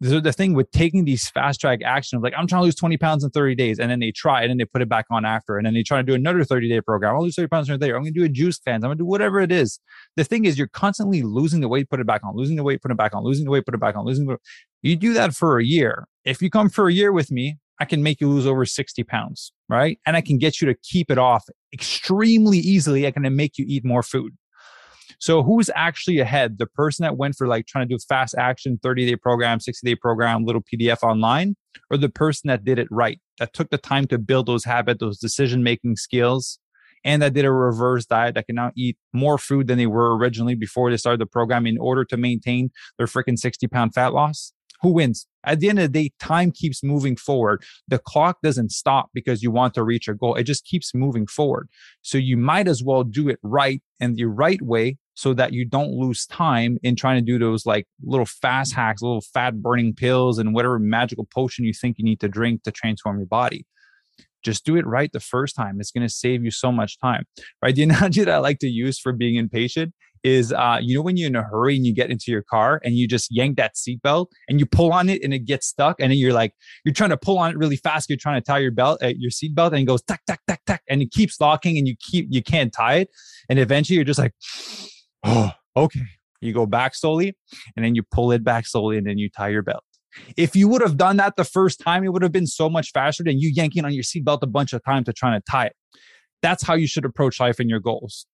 the, 0.00 0.20
the 0.20 0.32
thing 0.32 0.54
with 0.54 0.70
taking 0.70 1.04
these 1.04 1.28
fast 1.28 1.60
track 1.60 1.80
actions, 1.84 2.22
like 2.22 2.32
I'm 2.36 2.46
trying 2.46 2.60
to 2.60 2.64
lose 2.64 2.74
20 2.76 2.96
pounds 2.98 3.24
in 3.24 3.30
30 3.30 3.54
days, 3.54 3.78
and 3.78 3.90
then 3.90 3.98
they 3.98 4.12
try 4.12 4.42
and 4.42 4.50
then 4.50 4.58
they 4.58 4.64
put 4.64 4.82
it 4.82 4.88
back 4.88 5.06
on 5.10 5.24
after, 5.24 5.56
and 5.56 5.66
then 5.66 5.74
they 5.74 5.82
try 5.82 5.98
to 5.98 6.02
do 6.02 6.14
another 6.14 6.44
30 6.44 6.68
day 6.68 6.80
program. 6.80 7.14
I'll 7.14 7.22
lose 7.22 7.36
30 7.36 7.48
pounds 7.48 7.68
in 7.68 7.74
a 7.74 7.78
day. 7.78 7.86
I'm 7.86 8.02
going 8.02 8.04
to 8.06 8.10
do 8.12 8.24
a 8.24 8.28
juice 8.28 8.58
cleanse. 8.58 8.84
I'm 8.84 8.88
going 8.88 8.98
to 8.98 9.02
do 9.02 9.06
whatever 9.06 9.40
it 9.40 9.50
is. 9.50 9.80
The 10.16 10.24
thing 10.24 10.44
is, 10.44 10.56
you're 10.56 10.68
constantly 10.68 11.22
losing 11.22 11.60
the 11.60 11.68
weight, 11.68 11.88
put 11.90 12.00
it 12.00 12.06
back 12.06 12.22
on, 12.24 12.36
losing 12.36 12.56
the 12.56 12.62
weight, 12.62 12.80
put 12.80 12.90
it 12.90 12.96
back 12.96 13.14
on, 13.14 13.24
losing 13.24 13.44
the 13.44 13.50
weight, 13.50 13.64
put 13.64 13.74
it 13.74 13.80
back 13.80 13.96
on, 13.96 14.04
losing 14.04 14.26
the 14.26 14.32
weight. 14.32 14.40
You 14.82 14.96
do 14.96 15.12
that 15.14 15.34
for 15.34 15.58
a 15.58 15.64
year. 15.64 16.06
If 16.24 16.40
you 16.42 16.50
come 16.50 16.68
for 16.68 16.88
a 16.88 16.92
year 16.92 17.12
with 17.12 17.32
me, 17.32 17.58
I 17.80 17.84
can 17.84 18.02
make 18.02 18.20
you 18.20 18.28
lose 18.28 18.46
over 18.46 18.64
60 18.64 19.04
pounds, 19.04 19.52
right? 19.68 19.98
And 20.04 20.16
I 20.16 20.20
can 20.20 20.38
get 20.38 20.60
you 20.60 20.66
to 20.66 20.74
keep 20.82 21.10
it 21.10 21.18
off 21.18 21.44
extremely 21.72 22.58
easily. 22.58 23.06
I 23.06 23.10
can 23.10 23.34
make 23.36 23.56
you 23.56 23.64
eat 23.68 23.84
more 23.84 24.02
food. 24.02 24.36
So 25.18 25.42
who's 25.42 25.68
actually 25.74 26.20
ahead? 26.20 26.58
The 26.58 26.66
person 26.66 27.02
that 27.02 27.16
went 27.16 27.34
for 27.36 27.46
like 27.46 27.66
trying 27.66 27.88
to 27.88 27.94
do 27.94 27.98
fast 28.08 28.34
action, 28.38 28.78
30 28.82 29.06
day 29.06 29.16
program, 29.16 29.60
60 29.60 29.86
day 29.86 29.96
program, 29.96 30.44
little 30.44 30.62
PDF 30.62 31.02
online, 31.02 31.56
or 31.90 31.96
the 31.96 32.08
person 32.08 32.48
that 32.48 32.64
did 32.64 32.78
it 32.78 32.88
right, 32.90 33.20
that 33.38 33.52
took 33.52 33.70
the 33.70 33.78
time 33.78 34.06
to 34.08 34.18
build 34.18 34.46
those 34.46 34.64
habits, 34.64 35.00
those 35.00 35.18
decision 35.18 35.62
making 35.62 35.96
skills, 35.96 36.58
and 37.04 37.20
that 37.22 37.34
did 37.34 37.44
a 37.44 37.52
reverse 37.52 38.06
diet 38.06 38.34
that 38.34 38.46
can 38.46 38.56
now 38.56 38.70
eat 38.76 38.96
more 39.12 39.38
food 39.38 39.66
than 39.66 39.78
they 39.78 39.86
were 39.86 40.16
originally 40.16 40.54
before 40.54 40.90
they 40.90 40.96
started 40.96 41.20
the 41.20 41.26
program 41.26 41.66
in 41.66 41.78
order 41.78 42.04
to 42.04 42.16
maintain 42.16 42.70
their 42.96 43.06
freaking 43.06 43.38
60 43.38 43.66
pound 43.68 43.94
fat 43.94 44.12
loss? 44.12 44.52
Who 44.82 44.92
wins? 44.92 45.26
At 45.42 45.58
the 45.58 45.68
end 45.68 45.80
of 45.80 45.92
the 45.92 46.02
day, 46.04 46.12
time 46.20 46.52
keeps 46.52 46.84
moving 46.84 47.16
forward. 47.16 47.64
The 47.88 47.98
clock 47.98 48.38
doesn't 48.42 48.70
stop 48.70 49.10
because 49.12 49.42
you 49.42 49.50
want 49.50 49.74
to 49.74 49.82
reach 49.82 50.06
a 50.06 50.14
goal. 50.14 50.36
It 50.36 50.44
just 50.44 50.64
keeps 50.64 50.94
moving 50.94 51.26
forward. 51.26 51.68
So 52.02 52.16
you 52.16 52.36
might 52.36 52.68
as 52.68 52.84
well 52.84 53.02
do 53.02 53.28
it 53.28 53.40
right 53.42 53.82
and 53.98 54.16
the 54.16 54.26
right 54.26 54.62
way 54.62 54.98
so 55.18 55.34
that 55.34 55.52
you 55.52 55.64
don't 55.64 55.90
lose 55.90 56.26
time 56.26 56.78
in 56.84 56.94
trying 56.94 57.16
to 57.16 57.20
do 57.20 57.40
those 57.40 57.66
like 57.66 57.88
little 58.04 58.24
fast 58.24 58.72
hacks, 58.72 59.02
little 59.02 59.20
fat 59.20 59.60
burning 59.60 59.92
pills, 59.92 60.38
and 60.38 60.54
whatever 60.54 60.78
magical 60.78 61.26
potion 61.34 61.64
you 61.64 61.72
think 61.72 61.98
you 61.98 62.04
need 62.04 62.20
to 62.20 62.28
drink 62.28 62.62
to 62.62 62.70
transform 62.70 63.18
your 63.18 63.26
body. 63.26 63.66
Just 64.44 64.64
do 64.64 64.76
it 64.76 64.86
right 64.86 65.10
the 65.10 65.18
first 65.18 65.56
time. 65.56 65.80
It's 65.80 65.90
going 65.90 66.06
to 66.06 66.08
save 66.08 66.44
you 66.44 66.52
so 66.52 66.70
much 66.70 67.00
time, 67.00 67.24
right? 67.60 67.74
The 67.74 67.82
analogy 67.88 68.22
that 68.22 68.32
I 68.32 68.38
like 68.38 68.60
to 68.60 68.68
use 68.68 69.00
for 69.00 69.12
being 69.12 69.34
impatient 69.34 69.92
is 70.22 70.52
uh, 70.52 70.78
you 70.80 70.94
know 70.94 71.02
when 71.02 71.16
you're 71.16 71.26
in 71.26 71.34
a 71.34 71.42
hurry 71.42 71.74
and 71.74 71.84
you 71.84 71.92
get 71.92 72.12
into 72.12 72.30
your 72.30 72.42
car 72.42 72.80
and 72.84 72.94
you 72.94 73.08
just 73.08 73.28
yank 73.32 73.56
that 73.56 73.74
seatbelt 73.74 74.26
and 74.48 74.60
you 74.60 74.66
pull 74.66 74.92
on 74.92 75.08
it 75.08 75.20
and 75.24 75.34
it 75.34 75.46
gets 75.46 75.66
stuck 75.66 75.96
and 75.98 76.12
then 76.12 76.18
you're 76.18 76.32
like 76.32 76.52
you're 76.84 76.94
trying 76.94 77.10
to 77.10 77.16
pull 77.16 77.38
on 77.38 77.50
it 77.50 77.56
really 77.56 77.76
fast 77.76 78.08
you're 78.08 78.16
trying 78.16 78.40
to 78.40 78.44
tie 78.44 78.58
your 78.58 78.72
belt 78.72 79.00
uh, 79.02 79.12
your 79.16 79.30
seatbelt 79.30 79.68
and 79.68 79.78
it 79.78 79.84
goes 79.84 80.02
tack 80.02 80.20
tack 80.26 80.40
tack 80.48 80.60
tack 80.66 80.82
and 80.88 81.02
it 81.02 81.12
keeps 81.12 81.40
locking 81.40 81.78
and 81.78 81.86
you 81.86 81.94
keep 82.00 82.26
you 82.30 82.42
can't 82.42 82.72
tie 82.72 82.96
it 82.96 83.10
and 83.48 83.60
eventually 83.60 83.94
you're 83.94 84.04
just 84.04 84.18
like 84.18 84.32
oh, 85.28 85.50
okay. 85.76 86.00
You 86.40 86.52
go 86.52 86.66
back 86.66 86.94
slowly 86.94 87.36
and 87.76 87.84
then 87.84 87.94
you 87.94 88.02
pull 88.02 88.30
it 88.32 88.44
back 88.44 88.66
slowly 88.66 88.96
and 88.96 89.06
then 89.06 89.18
you 89.18 89.28
tie 89.28 89.48
your 89.48 89.62
belt. 89.62 89.82
If 90.36 90.56
you 90.56 90.68
would 90.68 90.82
have 90.82 90.96
done 90.96 91.16
that 91.18 91.36
the 91.36 91.44
first 91.44 91.80
time, 91.80 92.04
it 92.04 92.12
would 92.12 92.22
have 92.22 92.32
been 92.32 92.46
so 92.46 92.68
much 92.68 92.92
faster 92.92 93.22
than 93.24 93.38
you 93.38 93.50
yanking 93.54 93.84
on 93.84 93.92
your 93.92 94.02
seatbelt 94.02 94.38
a 94.42 94.46
bunch 94.46 94.72
of 94.72 94.82
times 94.84 95.06
to 95.06 95.12
try 95.12 95.32
to 95.34 95.42
tie 95.50 95.66
it. 95.66 95.72
That's 96.42 96.62
how 96.62 96.74
you 96.74 96.86
should 96.86 97.04
approach 97.04 97.40
life 97.40 97.58
and 97.58 97.68
your 97.68 97.80
goals. 97.80 98.26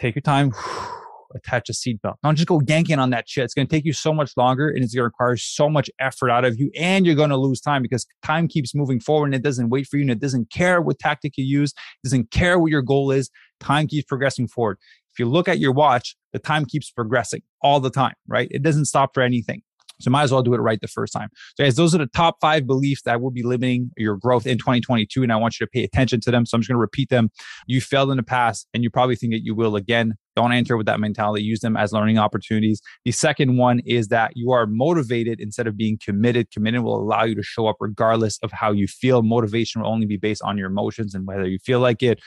Take 0.00 0.14
your 0.14 0.22
time, 0.22 0.52
attach 1.34 1.68
a 1.68 1.72
seatbelt. 1.72 2.14
Don't 2.22 2.36
just 2.36 2.48
go 2.48 2.60
yanking 2.66 2.98
on 2.98 3.10
that 3.10 3.28
shit. 3.28 3.44
It's 3.44 3.54
going 3.54 3.66
to 3.66 3.70
take 3.70 3.84
you 3.84 3.92
so 3.92 4.12
much 4.12 4.32
longer 4.36 4.68
and 4.68 4.82
it's 4.82 4.94
going 4.94 5.02
to 5.02 5.04
require 5.04 5.36
so 5.36 5.68
much 5.68 5.90
effort 6.00 6.30
out 6.30 6.44
of 6.44 6.58
you. 6.58 6.70
And 6.78 7.04
you're 7.04 7.14
going 7.14 7.30
to 7.30 7.36
lose 7.36 7.60
time 7.60 7.82
because 7.82 8.06
time 8.22 8.48
keeps 8.48 8.74
moving 8.74 9.00
forward 9.00 9.26
and 9.26 9.34
it 9.34 9.42
doesn't 9.42 9.68
wait 9.68 9.86
for 9.86 9.98
you 9.98 10.02
and 10.02 10.10
it 10.10 10.20
doesn't 10.20 10.50
care 10.50 10.80
what 10.80 10.98
tactic 10.98 11.34
you 11.36 11.44
use, 11.44 11.72
doesn't 12.02 12.30
care 12.30 12.58
what 12.58 12.70
your 12.70 12.82
goal 12.82 13.10
is. 13.10 13.30
Time 13.60 13.86
keeps 13.86 14.06
progressing 14.06 14.48
forward. 14.48 14.78
If 15.14 15.20
you 15.20 15.26
look 15.26 15.48
at 15.48 15.58
your 15.58 15.72
watch, 15.72 16.16
the 16.32 16.38
time 16.38 16.64
keeps 16.64 16.90
progressing 16.90 17.42
all 17.62 17.80
the 17.80 17.90
time, 17.90 18.14
right? 18.26 18.48
It 18.50 18.62
doesn't 18.62 18.86
stop 18.86 19.14
for 19.14 19.22
anything. 19.22 19.62
So 20.00 20.10
might 20.10 20.24
as 20.24 20.32
well 20.32 20.42
do 20.42 20.54
it 20.54 20.58
right 20.58 20.80
the 20.80 20.88
first 20.88 21.12
time. 21.12 21.28
So 21.56 21.64
guys, 21.64 21.76
those 21.76 21.94
are 21.94 21.98
the 21.98 22.06
top 22.06 22.38
five 22.40 22.66
beliefs 22.66 23.02
that 23.02 23.20
will 23.20 23.30
be 23.30 23.44
limiting 23.44 23.90
your 23.96 24.16
growth 24.16 24.46
in 24.46 24.58
2022. 24.58 25.22
And 25.22 25.32
I 25.32 25.36
want 25.36 25.58
you 25.58 25.66
to 25.66 25.70
pay 25.70 25.84
attention 25.84 26.20
to 26.22 26.30
them. 26.32 26.46
So 26.46 26.56
I'm 26.56 26.62
just 26.62 26.68
going 26.68 26.76
to 26.76 26.80
repeat 26.80 27.10
them. 27.10 27.30
You 27.66 27.80
failed 27.80 28.10
in 28.10 28.16
the 28.16 28.24
past 28.24 28.66
and 28.74 28.82
you 28.82 28.90
probably 28.90 29.14
think 29.16 29.32
that 29.32 29.44
you 29.44 29.54
will 29.54 29.76
again. 29.76 30.14
Don't 30.36 30.52
enter 30.52 30.76
with 30.76 30.86
that 30.86 31.00
mentality. 31.00 31.42
Use 31.44 31.60
them 31.60 31.76
as 31.76 31.92
learning 31.92 32.18
opportunities. 32.18 32.80
The 33.04 33.12
second 33.12 33.56
one 33.56 33.80
is 33.86 34.08
that 34.08 34.32
you 34.34 34.52
are 34.52 34.66
motivated 34.66 35.40
instead 35.40 35.66
of 35.66 35.76
being 35.76 35.98
committed. 36.02 36.50
Committed 36.50 36.82
will 36.82 36.96
allow 37.00 37.24
you 37.24 37.34
to 37.34 37.42
show 37.42 37.66
up 37.66 37.76
regardless 37.80 38.38
of 38.42 38.52
how 38.52 38.72
you 38.72 38.86
feel. 38.86 39.22
Motivation 39.22 39.82
will 39.82 39.90
only 39.90 40.06
be 40.06 40.16
based 40.16 40.42
on 40.42 40.58
your 40.58 40.68
emotions 40.68 41.14
and 41.14 41.26
whether 41.26 41.46
you 41.46 41.58
feel 41.58 41.80
like 41.80 42.02
it. 42.02 42.20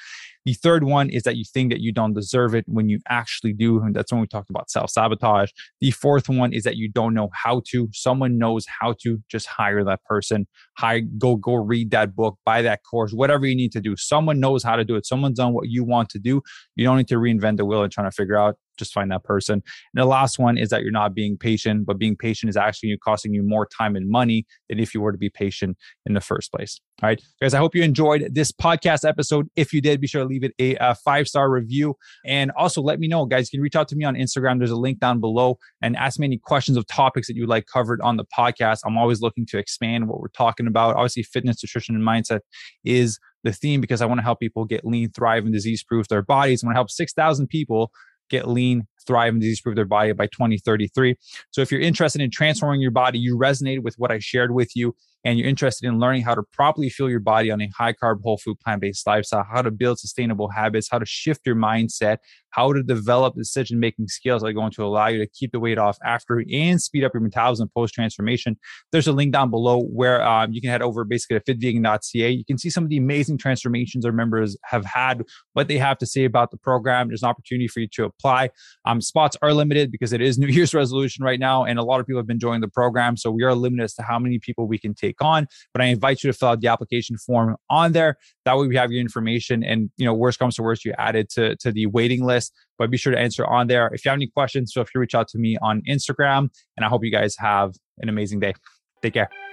The 0.47 0.53
third 0.53 0.85
one 0.85 1.09
is 1.09 1.23
that 1.23 1.35
you 1.35 1.43
think 1.43 1.73
that 1.73 1.81
you 1.81 1.91
don't 1.91 2.13
deserve 2.13 2.55
it 2.55 2.63
when 2.69 2.87
you 2.87 2.99
actually 3.09 3.51
do. 3.51 3.81
And 3.81 3.93
that's 3.93 4.13
when 4.13 4.21
we 4.21 4.27
talked 4.27 4.49
about 4.49 4.69
self 4.69 4.89
sabotage. 4.89 5.49
The 5.81 5.91
fourth 5.91 6.29
one 6.29 6.53
is 6.53 6.63
that 6.63 6.77
you 6.77 6.89
don't 6.89 7.13
know 7.13 7.29
how 7.33 7.63
to. 7.71 7.89
Someone 7.91 8.37
knows 8.37 8.65
how 8.79 8.95
to. 9.01 9.21
Just 9.27 9.45
hire 9.47 9.83
that 9.83 10.01
person. 10.05 10.47
Hire, 10.77 11.01
go, 11.01 11.35
go 11.35 11.55
read 11.55 11.91
that 11.91 12.15
book, 12.15 12.37
buy 12.45 12.61
that 12.61 12.81
course, 12.83 13.11
whatever 13.11 13.45
you 13.45 13.55
need 13.55 13.71
to 13.71 13.81
do. 13.81 13.95
Someone 13.95 14.39
knows 14.39 14.63
how 14.63 14.75
to 14.75 14.85
do 14.85 14.95
it. 14.95 15.05
Someone's 15.05 15.37
done 15.37 15.53
what 15.53 15.69
you 15.69 15.83
want 15.83 16.09
to 16.09 16.19
do. 16.19 16.41
You 16.75 16.85
don't 16.85 16.97
need 16.97 17.07
to 17.07 17.15
reinvent 17.15 17.57
the 17.57 17.65
wheel 17.65 17.83
and 17.83 17.91
trying 17.91 18.07
to 18.07 18.15
figure 18.15 18.37
out 18.37 18.57
just 18.77 18.93
find 18.93 19.11
that 19.11 19.23
person. 19.23 19.53
And 19.53 20.01
the 20.01 20.05
last 20.05 20.39
one 20.39 20.57
is 20.57 20.69
that 20.69 20.83
you're 20.83 20.91
not 20.91 21.13
being 21.13 21.37
patient, 21.37 21.85
but 21.85 21.97
being 21.97 22.15
patient 22.15 22.49
is 22.49 22.57
actually 22.57 22.97
costing 23.03 23.33
you 23.33 23.43
more 23.43 23.67
time 23.67 23.95
and 23.95 24.09
money 24.09 24.45
than 24.69 24.79
if 24.79 24.93
you 24.93 25.01
were 25.01 25.11
to 25.11 25.17
be 25.17 25.29
patient 25.29 25.77
in 26.05 26.13
the 26.13 26.21
first 26.21 26.51
place. 26.51 26.79
All 27.01 27.09
right, 27.09 27.21
guys, 27.39 27.53
I 27.53 27.59
hope 27.59 27.75
you 27.75 27.83
enjoyed 27.83 28.29
this 28.33 28.51
podcast 28.51 29.07
episode. 29.07 29.47
If 29.55 29.71
you 29.71 29.81
did, 29.81 30.01
be 30.01 30.07
sure 30.07 30.23
to 30.23 30.27
leave 30.27 30.43
it 30.43 30.53
a, 30.59 30.75
a 30.77 30.95
five 30.95 31.27
star 31.27 31.49
review. 31.49 31.95
And 32.25 32.51
also 32.57 32.81
let 32.81 32.99
me 32.99 33.07
know, 33.07 33.25
guys, 33.25 33.51
you 33.51 33.57
can 33.57 33.63
reach 33.63 33.75
out 33.75 33.87
to 33.89 33.95
me 33.95 34.03
on 34.03 34.15
Instagram. 34.15 34.57
There's 34.57 34.71
a 34.71 34.75
link 34.75 34.99
down 34.99 35.19
below 35.19 35.57
and 35.81 35.95
ask 35.95 36.19
me 36.19 36.25
any 36.25 36.39
questions 36.39 36.75
of 36.75 36.87
topics 36.87 37.27
that 37.27 37.35
you 37.35 37.45
like 37.45 37.67
covered 37.71 38.01
on 38.01 38.17
the 38.17 38.25
podcast. 38.35 38.79
I'm 38.83 38.97
always 38.97 39.21
looking 39.21 39.45
to 39.47 39.59
expand 39.59 40.07
what 40.07 40.19
we're 40.19 40.29
talking 40.29 40.65
about. 40.65 40.95
Obviously, 40.95 41.23
fitness, 41.23 41.63
nutrition, 41.63 41.95
and 41.95 42.03
mindset 42.03 42.39
is 42.83 43.19
the 43.43 43.53
theme 43.53 43.81
because 43.81 44.01
I 44.01 44.05
want 44.05 44.19
to 44.19 44.23
help 44.23 44.39
people 44.39 44.65
get 44.65 44.85
lean, 44.85 45.11
thrive, 45.11 45.43
and 45.43 45.53
disease 45.53 45.83
proof 45.83 46.07
their 46.07 46.21
bodies. 46.21 46.63
I 46.63 46.67
want 46.67 46.75
to 46.75 46.77
help 46.77 46.91
6,000 46.91 47.47
people 47.47 47.91
get 48.29 48.47
lean, 48.47 48.87
thrive, 49.07 49.33
and 49.33 49.41
disease 49.41 49.61
proof 49.61 49.75
their 49.75 49.85
body 49.85 50.11
by 50.11 50.27
2033. 50.27 51.15
So 51.51 51.61
if 51.61 51.71
you're 51.71 51.81
interested 51.81 52.21
in 52.21 52.29
transforming 52.29 52.81
your 52.81 52.91
body, 52.91 53.17
you 53.17 53.37
resonated 53.37 53.83
with 53.83 53.95
what 53.97 54.11
I 54.11 54.19
shared 54.19 54.53
with 54.53 54.75
you, 54.75 54.93
and 55.23 55.37
you're 55.37 55.47
interested 55.47 55.87
in 55.87 55.99
learning 55.99 56.21
how 56.21 56.35
to 56.35 56.43
properly 56.53 56.89
fuel 56.89 57.09
your 57.09 57.19
body 57.19 57.51
on 57.51 57.61
a 57.61 57.69
high 57.77 57.93
carb, 57.93 58.21
whole 58.23 58.37
food, 58.37 58.59
plant 58.59 58.81
based 58.81 59.05
lifestyle, 59.05 59.43
how 59.43 59.61
to 59.61 59.71
build 59.71 59.99
sustainable 59.99 60.49
habits, 60.49 60.87
how 60.89 60.99
to 60.99 61.05
shift 61.05 61.41
your 61.45 61.55
mindset, 61.55 62.17
how 62.51 62.73
to 62.73 62.81
develop 62.81 63.35
decision 63.35 63.79
making 63.79 64.07
skills 64.07 64.41
that 64.41 64.47
are 64.47 64.53
going 64.53 64.71
to 64.71 64.83
allow 64.83 65.07
you 65.07 65.19
to 65.19 65.27
keep 65.27 65.51
the 65.51 65.59
weight 65.59 65.77
off 65.77 65.97
after 66.03 66.43
and 66.51 66.81
speed 66.81 67.03
up 67.03 67.13
your 67.13 67.21
metabolism 67.21 67.69
post 67.75 67.93
transformation. 67.93 68.57
There's 68.91 69.07
a 69.07 69.11
link 69.11 69.33
down 69.33 69.49
below 69.51 69.83
where 69.83 70.25
um, 70.25 70.53
you 70.53 70.61
can 70.61 70.69
head 70.69 70.81
over 70.81 71.03
basically 71.03 71.39
to 71.39 71.53
fitvegan.ca. 71.53 72.29
You 72.31 72.45
can 72.45 72.57
see 72.57 72.69
some 72.69 72.83
of 72.83 72.89
the 72.89 72.97
amazing 72.97 73.37
transformations 73.37 74.05
our 74.05 74.11
members 74.11 74.57
have 74.63 74.85
had, 74.85 75.23
what 75.53 75.67
they 75.67 75.77
have 75.77 75.97
to 75.99 76.05
say 76.05 76.23
about 76.23 76.51
the 76.51 76.57
program. 76.57 77.09
There's 77.09 77.23
an 77.23 77.29
opportunity 77.29 77.67
for 77.67 77.81
you 77.81 77.87
to 77.93 78.05
apply. 78.05 78.49
Um, 78.85 78.96
Um, 78.97 79.01
spots 79.01 79.37
are 79.41 79.53
limited 79.53 79.91
because 79.91 80.13
it 80.13 80.21
is 80.21 80.37
New 80.37 80.47
Year's 80.57 80.73
resolution 80.73 81.23
right 81.23 81.39
now, 81.39 81.63
and 81.63 81.79
a 81.79 81.83
lot 81.83 81.99
of 81.99 82.05
people 82.05 82.19
have 82.19 82.27
been 82.27 82.39
joining 82.39 82.61
the 82.61 82.67
program. 82.67 83.17
So 83.17 83.31
we 83.31 83.43
are 83.43 83.53
limited 83.53 83.83
as 83.83 83.93
to 83.95 84.03
how 84.03 84.19
many 84.19 84.39
people 84.39 84.67
we 84.67 84.77
can 84.77 84.93
take 84.93 85.17
take 85.17 85.25
on. 85.25 85.47
But 85.73 85.81
I 85.81 85.85
invite 85.85 86.23
you 86.23 86.31
to 86.31 86.37
fill 86.37 86.49
out 86.49 86.61
the 86.61 86.67
application 86.67 87.17
form 87.17 87.55
on 87.69 87.91
there. 87.91 88.17
That 88.45 88.57
way 88.57 88.67
we 88.67 88.75
have 88.75 88.91
your 88.91 89.01
information. 89.01 89.63
And 89.63 89.89
you 89.97 90.05
know, 90.05 90.13
worst 90.13 90.39
comes 90.39 90.55
to 90.55 90.63
worst, 90.63 90.85
you 90.85 90.93
add 90.97 91.15
it 91.15 91.29
to, 91.31 91.55
to 91.57 91.71
the 91.71 91.87
waiting 91.87 92.23
list. 92.23 92.53
But 92.77 92.91
be 92.91 92.97
sure 92.97 93.11
to 93.11 93.19
answer 93.19 93.45
on 93.45 93.67
there. 93.67 93.87
If 93.93 94.05
you 94.05 94.09
have 94.09 94.17
any 94.17 94.27
questions, 94.27 94.71
feel 94.73 94.83
free 94.83 94.91
to 94.93 94.99
reach 94.99 95.15
out 95.15 95.27
to 95.29 95.37
me 95.37 95.57
on 95.61 95.81
Instagram. 95.89 96.49
And 96.75 96.85
I 96.85 96.89
hope 96.89 97.03
you 97.03 97.11
guys 97.11 97.35
have 97.39 97.73
an 97.99 98.09
amazing 98.09 98.39
day. 98.39 98.53
Take 99.01 99.13
care. 99.13 99.46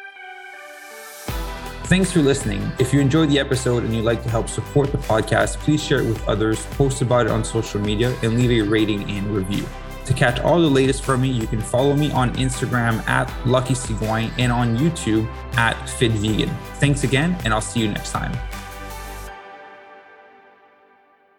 Thanks 1.84 2.10
for 2.10 2.20
listening. 2.20 2.72
If 2.78 2.94
you 2.94 3.00
enjoyed 3.00 3.28
the 3.28 3.38
episode 3.38 3.84
and 3.84 3.94
you'd 3.94 4.06
like 4.06 4.22
to 4.22 4.30
help 4.30 4.48
support 4.48 4.90
the 4.90 4.98
podcast, 4.98 5.58
please 5.58 5.84
share 5.84 6.00
it 6.00 6.06
with 6.06 6.26
others, 6.26 6.64
post 6.76 7.02
about 7.02 7.26
it 7.26 7.32
on 7.32 7.44
social 7.44 7.78
media, 7.78 8.16
and 8.22 8.38
leave 8.38 8.50
a 8.50 8.62
rating 8.62 9.08
and 9.10 9.26
review. 9.26 9.64
To 10.06 10.14
catch 10.14 10.40
all 10.40 10.60
the 10.60 10.68
latest 10.68 11.04
from 11.04 11.20
me, 11.20 11.28
you 11.28 11.46
can 11.46 11.60
follow 11.60 11.94
me 11.94 12.10
on 12.12 12.34
Instagram 12.36 13.06
at 13.06 13.30
Lucky 13.46 13.74
Sigouin 13.74 14.30
and 14.38 14.50
on 14.50 14.76
YouTube 14.78 15.26
at 15.56 15.74
Fit 15.88 16.12
Vegan. 16.12 16.48
Thanks 16.76 17.04
again, 17.04 17.36
and 17.44 17.52
I'll 17.52 17.60
see 17.60 17.80
you 17.80 17.88
next 17.88 18.12
time. 18.12 18.32